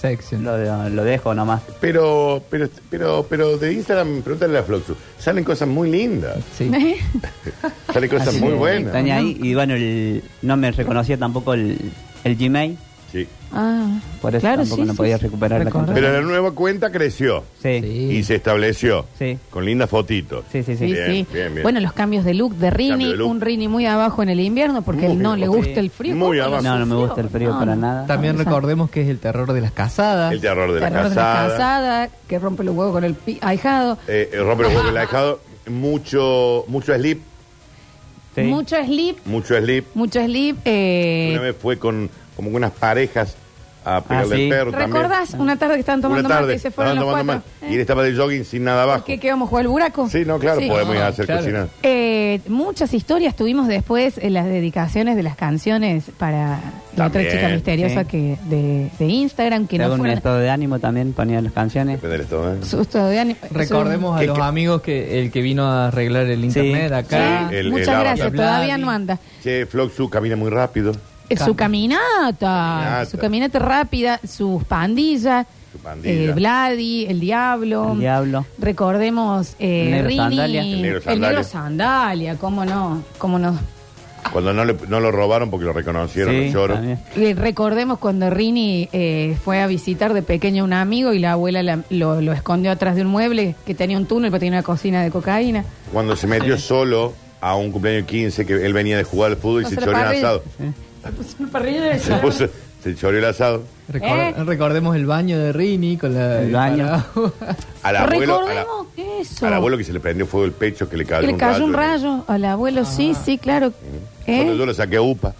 Section. 0.00 0.42
Lo, 0.42 0.88
lo 0.88 1.04
dejo 1.04 1.34
nomás. 1.34 1.60
Pero, 1.78 2.42
pero, 2.48 2.70
pero, 2.88 3.26
pero 3.28 3.58
de 3.58 3.74
Instagram, 3.74 4.22
pregúntale 4.22 4.56
a 4.56 4.62
Floxu. 4.62 4.96
Salen 5.18 5.44
cosas 5.44 5.68
muy 5.68 5.90
lindas. 5.90 6.38
Sí. 6.56 6.70
Salen 7.92 8.08
cosas 8.08 8.28
Así 8.28 8.40
muy 8.40 8.54
buenas. 8.54 8.94
ahí 8.94 9.38
y 9.42 9.54
bueno, 9.54 9.74
el- 9.74 10.22
no 10.40 10.56
me 10.56 10.70
reconocía 10.70 11.18
tampoco 11.18 11.52
el, 11.52 11.76
el 12.24 12.36
Gmail, 12.36 12.78
Sí. 13.12 13.28
Ah, 13.52 13.98
por 14.22 14.32
eso 14.34 14.40
claro, 14.42 14.58
tampoco 14.62 14.82
sí, 14.82 14.86
no 14.86 14.92
sí, 14.92 14.96
podía 14.96 15.18
sí. 15.18 15.24
recuperar 15.24 15.64
la 15.64 15.70
contraseña. 15.72 16.06
Pero 16.08 16.20
la 16.20 16.26
nueva 16.26 16.52
cuenta 16.52 16.92
creció 16.92 17.42
Sí, 17.60 17.68
y 17.68 18.22
se 18.22 18.36
estableció 18.36 19.06
Sí. 19.18 19.38
con 19.50 19.64
lindas 19.64 19.90
fotitos. 19.90 20.44
sí, 20.52 20.62
sí. 20.62 20.76
Sí, 20.76 20.86
sí. 20.86 20.92
Bien, 20.92 21.06
sí. 21.06 21.26
bien, 21.32 21.52
bien. 21.54 21.62
Bueno, 21.64 21.80
los 21.80 21.92
cambios 21.92 22.24
de 22.24 22.34
look 22.34 22.54
de 22.54 22.70
Rini, 22.70 22.90
Cambio 22.90 23.10
de 23.10 23.16
look. 23.16 23.30
un 23.30 23.40
Rini 23.40 23.66
muy 23.66 23.86
abajo 23.86 24.22
en 24.22 24.28
el 24.28 24.38
invierno 24.38 24.82
porque 24.82 25.02
Muy 25.02 25.12
él 25.16 25.22
no 25.22 25.34
le 25.36 25.46
abajo. 25.46 25.58
gusta 25.58 25.80
el 25.80 25.90
frío. 25.90 26.14
Muy 26.14 26.38
¿Cómo 26.38 26.48
abajo. 26.48 26.62
No, 26.62 26.78
no 26.78 26.86
me 26.86 26.94
gusta 26.94 27.20
el 27.20 27.28
frío 27.28 27.50
No, 27.50 27.58
para 27.58 27.74
no. 27.74 27.80
nada. 27.80 28.06
También 28.06 28.36
Esa- 28.36 28.44
recordemos 28.44 28.88
que 28.90 29.02
es 29.02 29.08
el 29.08 29.18
terror 29.18 29.52
de 29.52 29.60
las 29.60 29.72
casadas. 29.72 30.32
El 30.32 30.40
terror 30.40 30.72
de 30.72 30.80
la 30.80 30.88
Terror 30.88 31.08
de 31.08 31.14
la 31.16 31.22
casada. 31.22 31.48
casada, 31.48 32.08
que 32.28 32.38
rompe 32.38 32.62
los 32.62 32.76
huevos 32.76 32.92
con 32.92 33.02
el 33.04 33.14
pi- 33.14 33.38
ahijado. 33.40 33.98
Eh, 34.06 34.30
eh, 34.32 34.38
rompe 34.38 34.62
los 34.62 34.72
huevos 34.74 34.90
el 34.90 34.96
ahijado. 34.96 35.40
Mucho, 35.68 36.64
mucho 36.68 36.94
slip. 36.94 37.20
Sí. 38.34 38.42
Mucho 38.42 38.76
sleep, 38.84 39.16
Mucho 39.24 39.58
sleep. 39.58 39.84
mucho 39.94 40.24
sleep. 40.24 40.56
eh, 40.64 41.30
Una 41.32 41.42
vez 41.42 41.56
fue 41.60 41.78
con 41.78 42.08
como 42.42 42.56
unas 42.56 42.72
parejas 42.72 43.36
a 43.82 44.02
pegarle 44.02 44.36
sí. 44.36 44.42
al 44.44 44.48
perro 44.50 44.70
también. 44.72 44.92
¿Recordás 44.92 45.34
una 45.38 45.56
tarde 45.56 45.74
que 45.74 45.80
estaban 45.80 46.02
tomando 46.02 46.20
Una 46.28 46.28
tarde. 46.36 46.48
mate 46.48 46.56
y 46.56 46.58
se 46.58 46.70
fueron 46.70 46.96
los 46.96 47.02
estaban 47.04 47.20
tomando 47.24 47.42
cuatro? 47.44 47.60
mate. 47.60 47.72
Y 47.72 47.74
él 47.76 47.80
estaba 47.80 48.02
de 48.02 48.14
jogging 48.14 48.44
sin 48.44 48.64
nada 48.64 48.82
abajo. 48.82 49.04
¿Qué, 49.06 49.18
qué 49.18 49.30
vamos 49.30 49.46
a 49.46 49.48
jugar 49.48 49.64
al 49.64 49.68
buraco? 49.70 50.08
Sí, 50.10 50.22
no, 50.26 50.38
claro, 50.38 50.60
Sí. 50.60 50.68
podemos 50.68 50.94
ir 50.96 51.00
a 51.00 51.06
hacer 51.06 51.24
claro. 51.24 51.40
cocinar. 51.40 51.68
Eh, 51.82 52.40
muchas 52.48 52.92
historias 52.92 53.34
tuvimos 53.34 53.68
después 53.68 54.18
en 54.18 54.34
las 54.34 54.44
dedicaciones 54.44 55.16
de 55.16 55.22
las 55.22 55.34
canciones 55.34 56.04
para 56.18 56.60
la 56.94 57.06
otra 57.06 57.22
También, 57.22 57.30
chica 57.32 57.48
misteriosa 57.48 58.00
sí. 58.02 58.06
que 58.08 58.36
de, 58.50 58.90
de 58.98 59.04
Instagram 59.06 59.66
que 59.66 59.78
no 59.78 59.92
un 59.94 59.98
fue 60.00 60.12
estado 60.12 60.36
de 60.40 60.50
ánimo 60.50 60.78
también, 60.78 61.14
ponía 61.14 61.40
las 61.40 61.52
canciones. 61.54 61.96
Depende 62.02 62.18
del 62.18 62.24
estado, 62.26 62.54
¿eh? 62.54 62.58
susto 62.62 63.06
de 63.06 63.18
ánimo. 63.18 63.38
Recordemos 63.50 64.14
a 64.14 64.20
¿Qué- 64.20 64.26
los 64.26 64.36
qué? 64.36 64.44
amigos 64.44 64.82
que 64.82 65.20
el 65.20 65.32
que 65.32 65.40
vino 65.40 65.64
a 65.64 65.88
arreglar 65.88 66.26
el 66.26 66.44
internet 66.44 66.92
acá. 66.92 67.46
Sí, 67.48 67.54
el- 67.54 67.66
el 67.68 67.70
muchas 67.72 67.88
avatar. 67.88 68.04
gracias, 68.18 68.32
todavía 68.34 68.76
no 68.76 68.90
anda. 68.90 69.18
Che, 69.42 69.64
Floxu 69.64 70.10
camina 70.10 70.36
muy 70.36 70.50
rápido. 70.50 70.92
Eh, 71.30 71.36
Su 71.36 71.54
caminata, 71.54 72.36
Caminata. 72.38 73.06
su 73.06 73.16
caminata 73.18 73.58
rápida, 73.60 74.20
sus 74.26 74.64
pandillas, 74.64 75.46
Su 75.72 75.78
pandilla. 75.78 76.12
eh, 76.12 76.32
Vladi, 76.32 77.06
el 77.06 77.20
diablo. 77.20 77.92
El 77.92 78.00
diablo. 78.00 78.44
Recordemos 78.58 79.54
eh, 79.60 79.84
El 79.84 79.90
negro 79.92 80.08
Rini, 80.08 80.18
sandalia. 80.18 80.60
El 80.62 80.82
negro 80.82 80.96
el 80.98 81.02
sandalia. 81.04 81.28
negro 81.28 81.44
sandalia, 81.44 82.34
cómo 82.36 82.64
no, 82.64 83.02
cómo 83.18 83.38
no. 83.38 83.58
Cuando 84.32 84.52
no, 84.52 84.64
le- 84.64 84.76
no 84.88 85.00
lo 85.00 85.10
robaron 85.12 85.50
porque 85.50 85.64
lo 85.66 85.72
reconocieron, 85.72 86.34
Sí, 86.34 86.44
los 86.46 86.52
lloros. 86.52 86.76
también. 86.78 86.98
Eh, 87.16 87.34
recordemos 87.34 87.98
cuando 87.98 88.28
Rini 88.28 88.88
eh, 88.92 89.36
fue 89.44 89.60
a 89.62 89.66
visitar 89.66 90.12
de 90.12 90.22
pequeño 90.22 90.62
a 90.62 90.66
un 90.66 90.72
amigo 90.72 91.12
y 91.14 91.20
la 91.20 91.32
abuela 91.32 91.62
la- 91.62 91.80
lo, 91.90 92.20
lo 92.20 92.32
escondió 92.32 92.70
atrás 92.72 92.96
de 92.96 93.02
un 93.02 93.08
mueble 93.08 93.54
que 93.64 93.74
tenía 93.74 93.96
un 93.96 94.06
túnel, 94.06 94.30
pero 94.30 94.40
tenía 94.40 94.58
una 94.58 94.62
cocina 94.64 95.02
de 95.02 95.10
cocaína. 95.10 95.64
Cuando 95.92 96.16
se 96.16 96.26
metió 96.26 96.58
solo 96.58 97.14
a 97.40 97.56
un 97.56 97.72
cumpleaños 97.72 98.06
15 98.06 98.44
que 98.44 98.66
él 98.66 98.72
venía 98.74 98.96
de 98.98 99.04
jugar 99.04 99.30
al 99.30 99.36
fútbol 99.38 99.62
y 99.62 99.64
No 99.64 99.68
se 99.70 99.74
se 99.76 99.80
la 99.80 99.86
choreó 99.86 99.98
el 100.00 100.04
parrilla. 100.06 100.28
asado. 100.28 100.42
Se 101.02 101.10
puso 101.12 101.36
una 101.38 101.48
parrilla 101.50 101.80
de 101.82 101.98
Se 101.98 102.14
puso, 102.16 102.46
se 102.82 102.94
choreó 102.94 103.18
el 103.20 103.24
asado. 103.24 103.62
Recor- 103.90 104.32
¿Eh? 104.38 104.44
Recordemos 104.44 104.94
el 104.96 105.06
baño 105.06 105.38
de 105.38 105.52
Rini 105.52 105.96
con 105.96 106.14
la. 106.14 106.42
El 106.42 106.52
baño. 106.52 106.84
Al 107.82 107.96
abuelo, 107.96 108.38
a 108.40 108.52
la- 108.54 108.64
Recordemos 108.64 108.86
eso. 109.20 109.46
al 109.46 109.54
abuelo 109.54 109.78
que 109.78 109.84
se 109.84 109.92
le 109.92 110.00
prendió 110.00 110.26
fuego 110.26 110.46
el 110.46 110.52
pecho, 110.52 110.88
que 110.88 110.96
le 110.96 111.04
cayó, 111.06 111.20
Que 111.22 111.26
le 111.28 111.32
un 111.34 111.38
cayó 111.38 111.64
un 111.64 111.72
rayo. 111.72 112.24
al 112.28 112.44
abuelo, 112.44 112.84
sí, 112.84 113.14
sí, 113.24 113.38
claro. 113.38 113.72
Cuando 114.26 114.52
¿Eh? 114.52 114.56
yo 114.58 114.66
lo 114.66 114.74
saqué 114.74 114.96
a 114.96 115.02
UPA. 115.02 115.34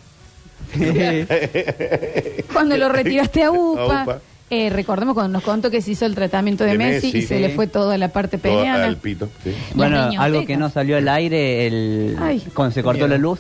Cuando 2.53 2.77
lo 2.77 2.89
retiraste 2.89 3.43
a 3.43 3.51
UPA. 3.51 4.01
A 4.01 4.03
UPA. 4.05 4.19
Eh, 4.53 4.69
recordemos 4.69 5.15
cuando 5.15 5.35
nos 5.35 5.45
contó 5.45 5.71
que 5.71 5.81
se 5.81 5.93
hizo 5.93 6.07
el 6.07 6.17
tratamiento 6.17 6.65
de, 6.65 6.73
De 6.73 6.79
Messi, 6.79 7.07
Messi, 7.07 7.19
y 7.19 7.23
se 7.23 7.37
sí. 7.37 7.41
le 7.41 7.51
fue 7.51 7.69
toda 7.69 7.97
la 7.99 8.09
parte 8.09 8.37
todo 8.37 8.61
al 8.69 8.97
pito. 8.97 9.29
sí. 9.45 9.51
Las 9.69 9.77
Bueno, 9.77 10.11
algo 10.21 10.45
que 10.45 10.57
no 10.57 10.71
salió 10.71 10.97
al 10.97 11.07
aire, 11.09 11.69
el 11.69 12.17
Ay. 12.21 12.43
cuando 12.53 12.75
se 12.75 12.83
cortó 12.83 13.07
la 13.07 13.17
luz. 13.17 13.39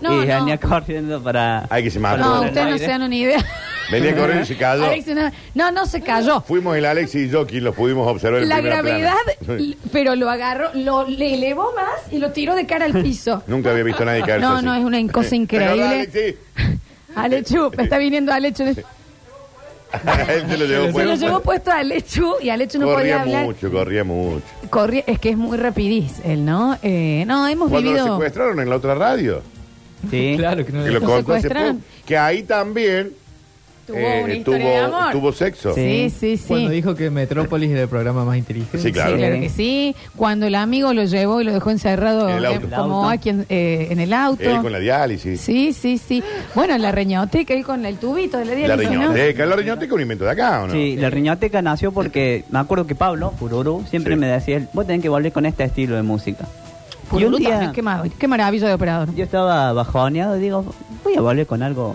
No, 0.00 0.12
y 0.22 0.26
no. 0.26 0.34
venía 0.34 0.58
corriendo 0.58 1.22
para... 1.22 1.66
Ay, 1.70 1.84
que 1.84 1.90
se 1.90 1.98
mató. 2.00 2.22
para 2.22 2.34
No, 2.34 2.42
ustedes 2.46 2.70
no 2.70 2.78
se 2.78 2.86
dan 2.88 3.02
una 3.02 3.14
idea. 3.14 3.44
Venía 3.90 4.14
corriendo 4.16 4.42
y 4.42 4.46
se 4.46 4.56
cayó. 4.56 4.82
No, 5.14 5.30
no, 5.54 5.70
no 5.70 5.86
se 5.86 6.00
cayó. 6.00 6.40
Fuimos 6.40 6.76
el 6.76 6.84
Alex 6.86 7.14
y 7.14 7.28
yo 7.28 7.46
quien 7.46 7.64
lo 7.64 7.72
pudimos 7.74 8.06
observar 8.10 8.42
en 8.42 8.48
La 8.48 8.56
primera 8.56 8.82
gravedad, 8.82 9.14
plana. 9.44 9.60
l- 9.60 9.76
pero 9.92 10.14
lo 10.16 10.28
agarró, 10.30 10.70
lo 10.74 11.06
le 11.08 11.34
elevó 11.34 11.72
más 11.74 12.12
y 12.12 12.18
lo 12.18 12.30
tiró 12.32 12.54
de 12.54 12.66
cara 12.66 12.86
al 12.86 12.92
piso. 13.02 13.42
Nunca 13.46 13.70
había 13.70 13.82
visto 13.84 14.02
a 14.02 14.06
nadie 14.06 14.22
caerse 14.22 14.40
No, 14.46 14.56
así. 14.56 14.64
no, 14.66 14.74
es 14.74 14.84
una 14.84 15.12
cosa 15.12 15.28
¿Te 15.30 15.36
acordás, 15.36 15.36
increíble. 15.36 15.84
Alex? 15.84 16.12
Sí. 16.12 16.78
Alechu, 17.14 17.70
está 17.78 17.98
viniendo 17.98 18.32
Alechu. 18.32 18.62
Él 18.64 18.84
se 20.48 20.58
lo 20.58 20.64
llevó 20.66 20.86
Se 20.86 20.92
puesto. 20.92 21.10
lo 21.10 21.14
llevó 21.14 21.40
puesto 21.40 21.70
a 21.70 21.78
Alechu 21.78 22.34
y 22.42 22.48
Alechu 22.50 22.78
no 22.78 22.86
podía 22.86 22.96
corría 22.96 23.20
hablar. 23.22 23.44
mucho, 23.44 23.70
corría 23.70 24.02
mucho. 24.04 24.42
Corría- 24.68 25.04
es 25.06 25.20
que 25.20 25.30
es 25.30 25.36
muy 25.36 25.56
rapidiz 25.56 26.20
él, 26.24 26.44
¿no? 26.44 26.76
Eh, 26.82 27.22
no, 27.28 27.46
hemos 27.46 27.70
Cuando 27.70 27.90
lo 27.90 27.96
vivido. 27.96 28.14
secuestraron 28.16 28.58
en 28.60 28.68
la 28.70 28.76
otra 28.76 28.96
radio, 28.96 29.42
Sí. 30.10 30.34
Claro 30.38 30.64
que 30.66 30.72
no 30.72 30.84
que 30.84 30.90
lo 30.90 31.00
¿Lo 31.00 31.06
contó 31.06 31.34
hace 31.34 31.48
poco, 31.48 31.76
que 32.06 32.16
ahí 32.18 32.42
también 32.42 33.12
Tuvo 33.86 33.98
eh, 33.98 34.22
una 34.24 34.32
historia 34.34 34.60
tuvo, 34.64 34.70
de 34.70 34.78
amor. 34.78 35.12
tuvo 35.12 35.32
sexo. 35.34 35.74
Sí, 35.74 36.08
sí, 36.08 36.38
sí. 36.38 36.44
Cuando 36.48 36.70
dijo 36.70 36.94
que 36.94 37.10
Metrópolis 37.10 37.70
era 37.70 37.82
el 37.82 37.88
programa 37.88 38.24
más 38.24 38.38
inteligente. 38.38 38.78
Sí, 38.78 38.90
claro. 38.92 39.10
Sí, 39.12 39.18
claro 39.18 39.40
que 39.40 39.48
sí. 39.50 39.94
Cuando 40.16 40.46
el 40.46 40.54
amigo 40.54 40.94
lo 40.94 41.04
llevó 41.04 41.42
y 41.42 41.44
lo 41.44 41.52
dejó 41.52 41.70
encerrado 41.70 42.30
En 42.30 42.38
el 42.38 42.44
eh, 42.44 42.46
auto. 42.46 42.60
como 42.70 42.70
El 42.70 42.80
auto. 42.80 43.08
a 43.10 43.16
quien, 43.18 43.44
eh, 43.50 43.88
en 43.90 44.00
el 44.00 44.14
auto. 44.14 44.42
Él 44.42 44.62
con 44.62 44.72
la 44.72 44.78
diálisis. 44.78 45.38
Sí, 45.38 45.74
sí, 45.74 45.98
sí. 45.98 46.22
Bueno, 46.54 46.78
la 46.78 46.92
reñoteca, 46.92 47.52
él 47.52 47.62
con 47.62 47.84
el 47.84 47.98
tubito 47.98 48.38
de 48.38 48.46
la 48.46 48.52
La 48.52 48.56
diálisis, 48.56 48.90
¿no? 48.90 49.00
riñoteca. 49.12 49.44
La 49.44 49.56
riñoteca 49.56 49.84
es 49.86 49.92
un 49.92 50.00
invento 50.00 50.24
de 50.24 50.30
acá, 50.30 50.62
¿o 50.62 50.66
no? 50.68 50.72
Sí, 50.72 50.96
la 50.96 51.10
riñoteca 51.10 51.60
nació 51.60 51.92
porque 51.92 52.44
me 52.48 52.60
acuerdo 52.60 52.86
que 52.86 52.94
Pablo, 52.94 53.32
Pururu, 53.38 53.84
siempre 53.90 54.14
Sí. 54.14 54.18
me 54.18 54.28
decía, 54.28 54.66
vos 54.72 54.86
tenés 54.86 55.02
que 55.02 55.10
volver 55.10 55.30
con 55.30 55.44
este 55.44 55.62
estilo 55.62 55.94
de 55.94 56.02
música. 56.02 56.46
Y 57.20 57.24
un 57.24 57.36
día 57.36 57.72
qué, 57.72 57.82
mar- 57.82 58.08
qué 58.18 58.28
maravilla 58.28 58.68
de 58.68 58.74
operador. 58.74 59.14
yo 59.14 59.24
estaba 59.24 59.72
bajoneado 59.72 60.36
y 60.36 60.40
digo, 60.40 60.64
voy 61.02 61.14
a 61.16 61.20
volver 61.20 61.46
con 61.46 61.62
algo 61.62 61.94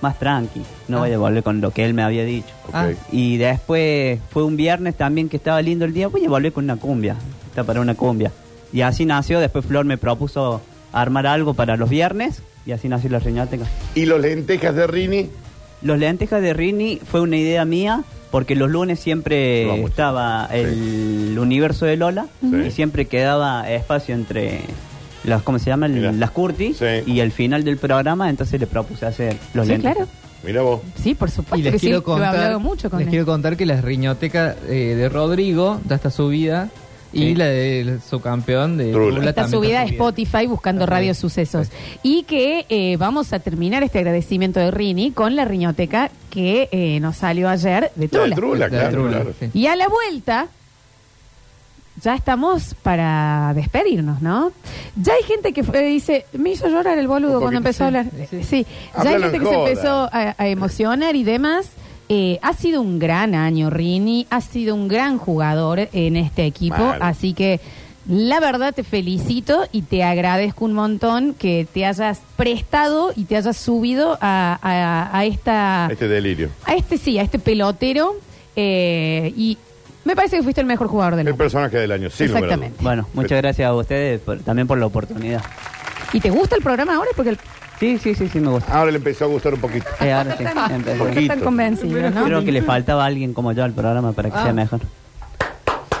más 0.00 0.18
tranqui, 0.18 0.62
no 0.88 0.98
Ah. 0.98 1.00
voy 1.00 1.12
a 1.12 1.18
volver 1.18 1.42
con 1.42 1.60
lo 1.60 1.70
que 1.72 1.84
él 1.84 1.94
me 1.94 2.02
había 2.02 2.24
dicho. 2.24 2.48
Ok. 2.68 2.74
Ah. 2.74 2.88
Y 3.12 3.36
después 3.36 4.18
fue 4.30 4.44
un 4.44 4.56
viernes 4.56 4.94
también 4.96 5.28
que 5.28 5.36
estaba 5.36 5.60
lindo 5.62 5.84
el 5.84 5.92
día, 5.92 6.08
voy 6.08 6.24
a 6.24 6.28
volver 6.28 6.52
con 6.52 6.64
una 6.64 6.76
cumbia, 6.76 7.16
está 7.48 7.64
para 7.64 7.80
una 7.80 7.94
cumbia. 7.94 8.32
Y 8.72 8.82
así 8.82 9.04
nació, 9.04 9.40
después 9.40 9.64
Flor 9.66 9.84
me 9.84 9.98
propuso 9.98 10.60
armar 10.92 11.26
algo 11.26 11.54
para 11.54 11.76
los 11.76 11.90
viernes 11.90 12.42
y 12.66 12.72
así 12.72 12.88
nació 12.88 13.10
la 13.10 13.18
riñoteca. 13.18 13.64
Y 13.94 14.06
los 14.06 14.20
lentejas 14.20 14.74
de 14.74 14.86
Rini, 14.86 15.28
Los 15.82 15.98
lentejas 15.98 16.42
de 16.42 16.52
Rini 16.52 17.00
fue 17.04 17.20
una 17.20 17.36
idea 17.36 17.64
mía 17.64 18.02
porque 18.30 18.54
los 18.54 18.70
lunes 18.70 19.00
siempre 19.00 19.64
amo 19.64 19.76
mucho. 19.78 19.88
estaba 19.88 20.46
el 20.52 21.36
universo 21.38 21.86
de 21.86 21.96
Lola 21.96 22.26
Sí. 22.40 22.56
y 22.68 22.70
siempre 22.70 23.06
quedaba 23.06 23.70
espacio 23.70 24.14
entre 24.14 24.60
las, 25.24 25.42
¿cómo 25.42 25.58
se 25.58 25.66
llaman? 25.70 25.94
Mira. 25.94 26.12
Las 26.12 26.30
Curti 26.30 26.74
Sí. 26.74 26.84
y 27.06 27.20
el 27.20 27.32
final 27.32 27.64
del 27.64 27.76
programa, 27.76 28.30
entonces 28.30 28.58
le 28.60 28.66
propuse 28.66 29.06
hacer 29.06 29.36
los 29.54 29.66
Sí, 29.66 29.72
lentejas. 29.72 29.96
claro. 29.96 30.10
mira 30.44 30.62
vos. 30.62 30.80
Sí, 31.02 31.14
por 31.14 31.30
supuesto 31.30 31.58
Y 31.58 31.62
les 31.62 31.72
que 31.74 31.78
sí. 31.78 31.86
quiero 31.88 31.98
Lo 31.98 32.02
he 32.02 32.04
contar, 32.04 32.34
hablado 32.36 32.60
mucho 32.60 32.88
con 32.88 32.98
les 33.00 33.06
él. 33.06 33.10
quiero 33.10 33.26
contar 33.26 33.56
que 33.56 33.66
la 33.66 33.80
riñoteca 33.80 34.56
eh, 34.68 34.94
de 34.96 35.08
Rodrigo 35.10 35.80
ya 35.88 35.96
está 35.96 36.10
subida 36.10 36.68
y 37.12 37.20
Sí. 37.20 37.34
la 37.34 37.46
de 37.46 37.98
su 38.08 38.20
campeón 38.20 38.76
de 38.76 38.92
Trula. 38.92 39.14
Trula 39.16 39.30
Está 39.30 39.48
subida 39.48 39.80
a 39.80 39.84
Spotify 39.84 40.46
buscando 40.46 40.84
Ajá. 40.84 40.90
Radio 40.94 41.14
Sucesos. 41.14 41.68
Y 42.02 42.22
que 42.24 42.66
eh, 42.68 42.96
vamos 42.98 43.32
a 43.32 43.38
terminar 43.40 43.82
este 43.82 43.98
agradecimiento 43.98 44.60
de 44.60 44.70
Rini 44.70 45.10
con 45.10 45.34
la 45.36 45.44
riñoteca 45.44 46.10
que 46.30 46.68
eh, 46.72 47.00
nos 47.00 47.16
salió 47.16 47.48
ayer 47.48 47.90
de 47.96 48.04
La 48.06 48.10
Trula. 48.10 48.26
de 48.28 48.34
Trula, 48.36 48.58
La 48.58 48.64
de 48.66 48.70
claro, 48.70 48.90
Trula, 48.92 49.10
claro. 49.22 49.32
sí. 49.40 49.50
Y 49.54 49.66
a 49.66 49.76
la 49.76 49.88
vuelta, 49.88 50.46
ya 52.02 52.14
estamos 52.14 52.74
para 52.82 53.52
despedirnos, 53.54 54.22
¿no? 54.22 54.52
Ya 54.96 55.12
hay 55.14 55.22
gente 55.24 55.52
que 55.52 55.62
fue- 55.62 55.82
dice, 55.84 56.24
me 56.32 56.50
hizo 56.50 56.68
llorar 56.68 56.96
el 56.98 57.08
boludo 57.08 57.40
cuando 57.40 57.58
empezó 57.58 57.84
a 57.84 57.86
hablar. 57.88 58.06
sí, 58.16 58.26
sí. 58.30 58.42
Sí, 58.44 58.66
ya 59.02 59.10
hay 59.10 59.20
gente 59.20 59.36
en 59.36 59.42
que 59.42 59.48
se 59.50 59.54
empezó 59.54 60.08
a, 60.12 60.34
a 60.38 60.48
emocionar 60.48 61.14
y 61.16 61.24
demás. 61.24 61.70
Eh, 62.12 62.40
ha 62.42 62.52
sido 62.54 62.80
un 62.82 62.98
gran 62.98 63.36
año, 63.36 63.70
Rini. 63.70 64.26
Ha 64.30 64.40
sido 64.40 64.74
un 64.74 64.88
gran 64.88 65.16
jugador 65.16 65.88
en 65.92 66.16
este 66.16 66.44
equipo. 66.44 66.76
Mal. 66.76 66.98
Así 67.00 67.34
que 67.34 67.60
la 68.08 68.40
verdad 68.40 68.74
te 68.74 68.82
felicito 68.82 69.62
y 69.70 69.82
te 69.82 70.02
agradezco 70.02 70.64
un 70.64 70.72
montón 70.72 71.34
que 71.34 71.68
te 71.72 71.86
hayas 71.86 72.20
prestado 72.36 73.12
y 73.14 73.24
te 73.26 73.36
hayas 73.36 73.56
subido 73.56 74.18
a, 74.20 74.58
a- 74.60 75.16
a 75.16 75.24
esta 75.24 75.88
Este 75.90 76.08
delirio. 76.08 76.48
a 76.64 76.74
este 76.74 76.98
sí, 76.98 77.16
a 77.18 77.22
este 77.22 77.38
pelotero. 77.38 78.16
eh, 78.56 79.32
y 79.36 79.56
me 80.04 80.16
parece 80.16 80.38
que 80.38 80.42
fuiste 80.42 80.60
el 80.62 80.66
mejor 80.66 80.88
jugador 80.88 81.14
del 81.14 81.28
El 81.28 81.34
mundo. 81.34 81.44
personaje 81.44 81.76
del 81.76 81.92
año, 81.92 82.08
a 82.08 82.24
Exactamente. 82.24 82.82
Bueno, 82.82 83.06
muchas 83.14 83.38
gracias 83.40 83.68
a 83.68 83.74
ustedes 83.74 84.20
por- 84.20 84.40
también 84.40 84.66
por 84.66 84.78
la 84.78 84.86
oportunidad. 84.86 85.42
¿Y 86.12 86.18
te 86.18 86.30
gusta 86.30 86.56
el 86.56 86.62
programa 86.62 86.96
ahora? 86.96 87.10
Porque 87.14 87.30
el- 87.30 87.38
Sí, 87.80 87.98
sí, 87.98 88.14
sí, 88.14 88.28
sí 88.28 88.40
me 88.40 88.48
gusta. 88.50 88.72
Ahora 88.78 88.90
le 88.90 88.98
empezó 88.98 89.24
a 89.24 89.28
gustar 89.28 89.54
un 89.54 89.60
poquito. 89.60 89.86
Eh, 90.00 90.12
ahora 90.12 90.36
sí, 90.36 90.44
no 90.44 91.08
están 91.08 91.40
convencidos, 91.40 92.14
¿no? 92.14 92.24
Creo 92.24 92.44
que 92.44 92.52
le 92.52 92.60
faltaba 92.62 93.06
alguien 93.06 93.32
como 93.32 93.52
yo 93.52 93.64
al 93.64 93.72
programa 93.72 94.12
para 94.12 94.30
que 94.30 94.36
Ah. 94.38 94.42
sea 94.44 94.52
mejor. 94.52 94.80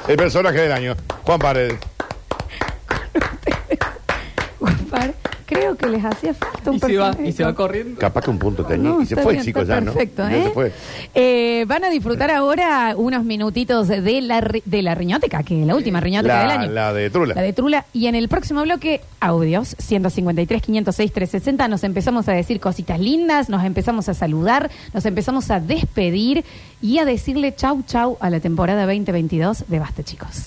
El 0.06 0.16
personaje 0.16 0.58
del 0.60 0.72
año, 0.72 0.94
Juan 1.24 1.38
Paredes. 1.38 1.78
Creo 5.76 5.90
que 5.90 5.96
les 5.96 6.04
hacía 6.04 6.34
falta 6.34 6.70
un 6.70 6.76
Y 6.76 6.80
se 6.80 6.96
va, 6.96 7.06
personaje. 7.06 7.28
y 7.28 7.32
se 7.32 7.44
va 7.44 7.54
corriendo. 7.54 7.98
Capaz 8.00 8.22
que 8.24 8.30
un 8.30 8.38
punto 8.38 8.64
tenía. 8.64 8.90
No, 8.90 9.02
y 9.02 9.06
se 9.06 9.14
está 9.14 9.22
fue, 9.22 9.32
bien, 9.34 9.44
chicos, 9.44 9.62
está 9.62 9.74
ya, 9.74 9.80
¿no? 9.80 9.92
Perfecto, 9.92 10.28
Ya 10.28 10.36
¿eh? 10.36 10.42
se 10.44 10.50
fue. 10.50 10.72
Eh, 11.14 11.64
van 11.66 11.84
a 11.84 11.90
disfrutar 11.90 12.30
ahora 12.30 12.94
unos 12.96 13.24
minutitos 13.24 13.88
de 13.88 14.20
la, 14.22 14.40
ri- 14.40 14.62
de 14.64 14.82
la 14.82 14.94
riñoteca, 14.94 15.42
que 15.42 15.60
es 15.60 15.66
la 15.66 15.74
última 15.74 16.00
riñoteca 16.00 16.34
La, 16.44 16.52
del 16.52 16.60
año. 16.62 16.72
la 16.72 16.92
de 16.92 17.10
Trula. 17.10 17.34
La 17.34 17.42
de 17.42 17.52
Trula. 17.52 17.86
Y 17.92 18.06
en 18.06 18.14
el 18.14 18.28
próximo 18.28 18.62
bloque, 18.62 19.00
audios, 19.20 19.76
153, 19.78 20.62
506, 20.62 21.12
360, 21.12 21.68
nos 21.68 21.84
empezamos 21.84 22.28
a 22.28 22.32
decir 22.32 22.60
cositas 22.60 22.98
lindas, 23.00 23.48
nos 23.48 23.64
empezamos 23.64 24.08
a 24.08 24.14
saludar, 24.14 24.70
nos 24.94 25.04
empezamos 25.06 25.50
a 25.50 25.60
despedir 25.60 26.44
y 26.82 26.98
a 26.98 27.04
decirle 27.04 27.54
chau 27.54 27.82
chau 27.86 28.16
a 28.20 28.30
la 28.30 28.40
temporada 28.40 28.86
2022 28.86 29.64
de 29.68 29.78
Basta, 29.78 30.02
chicos. 30.02 30.46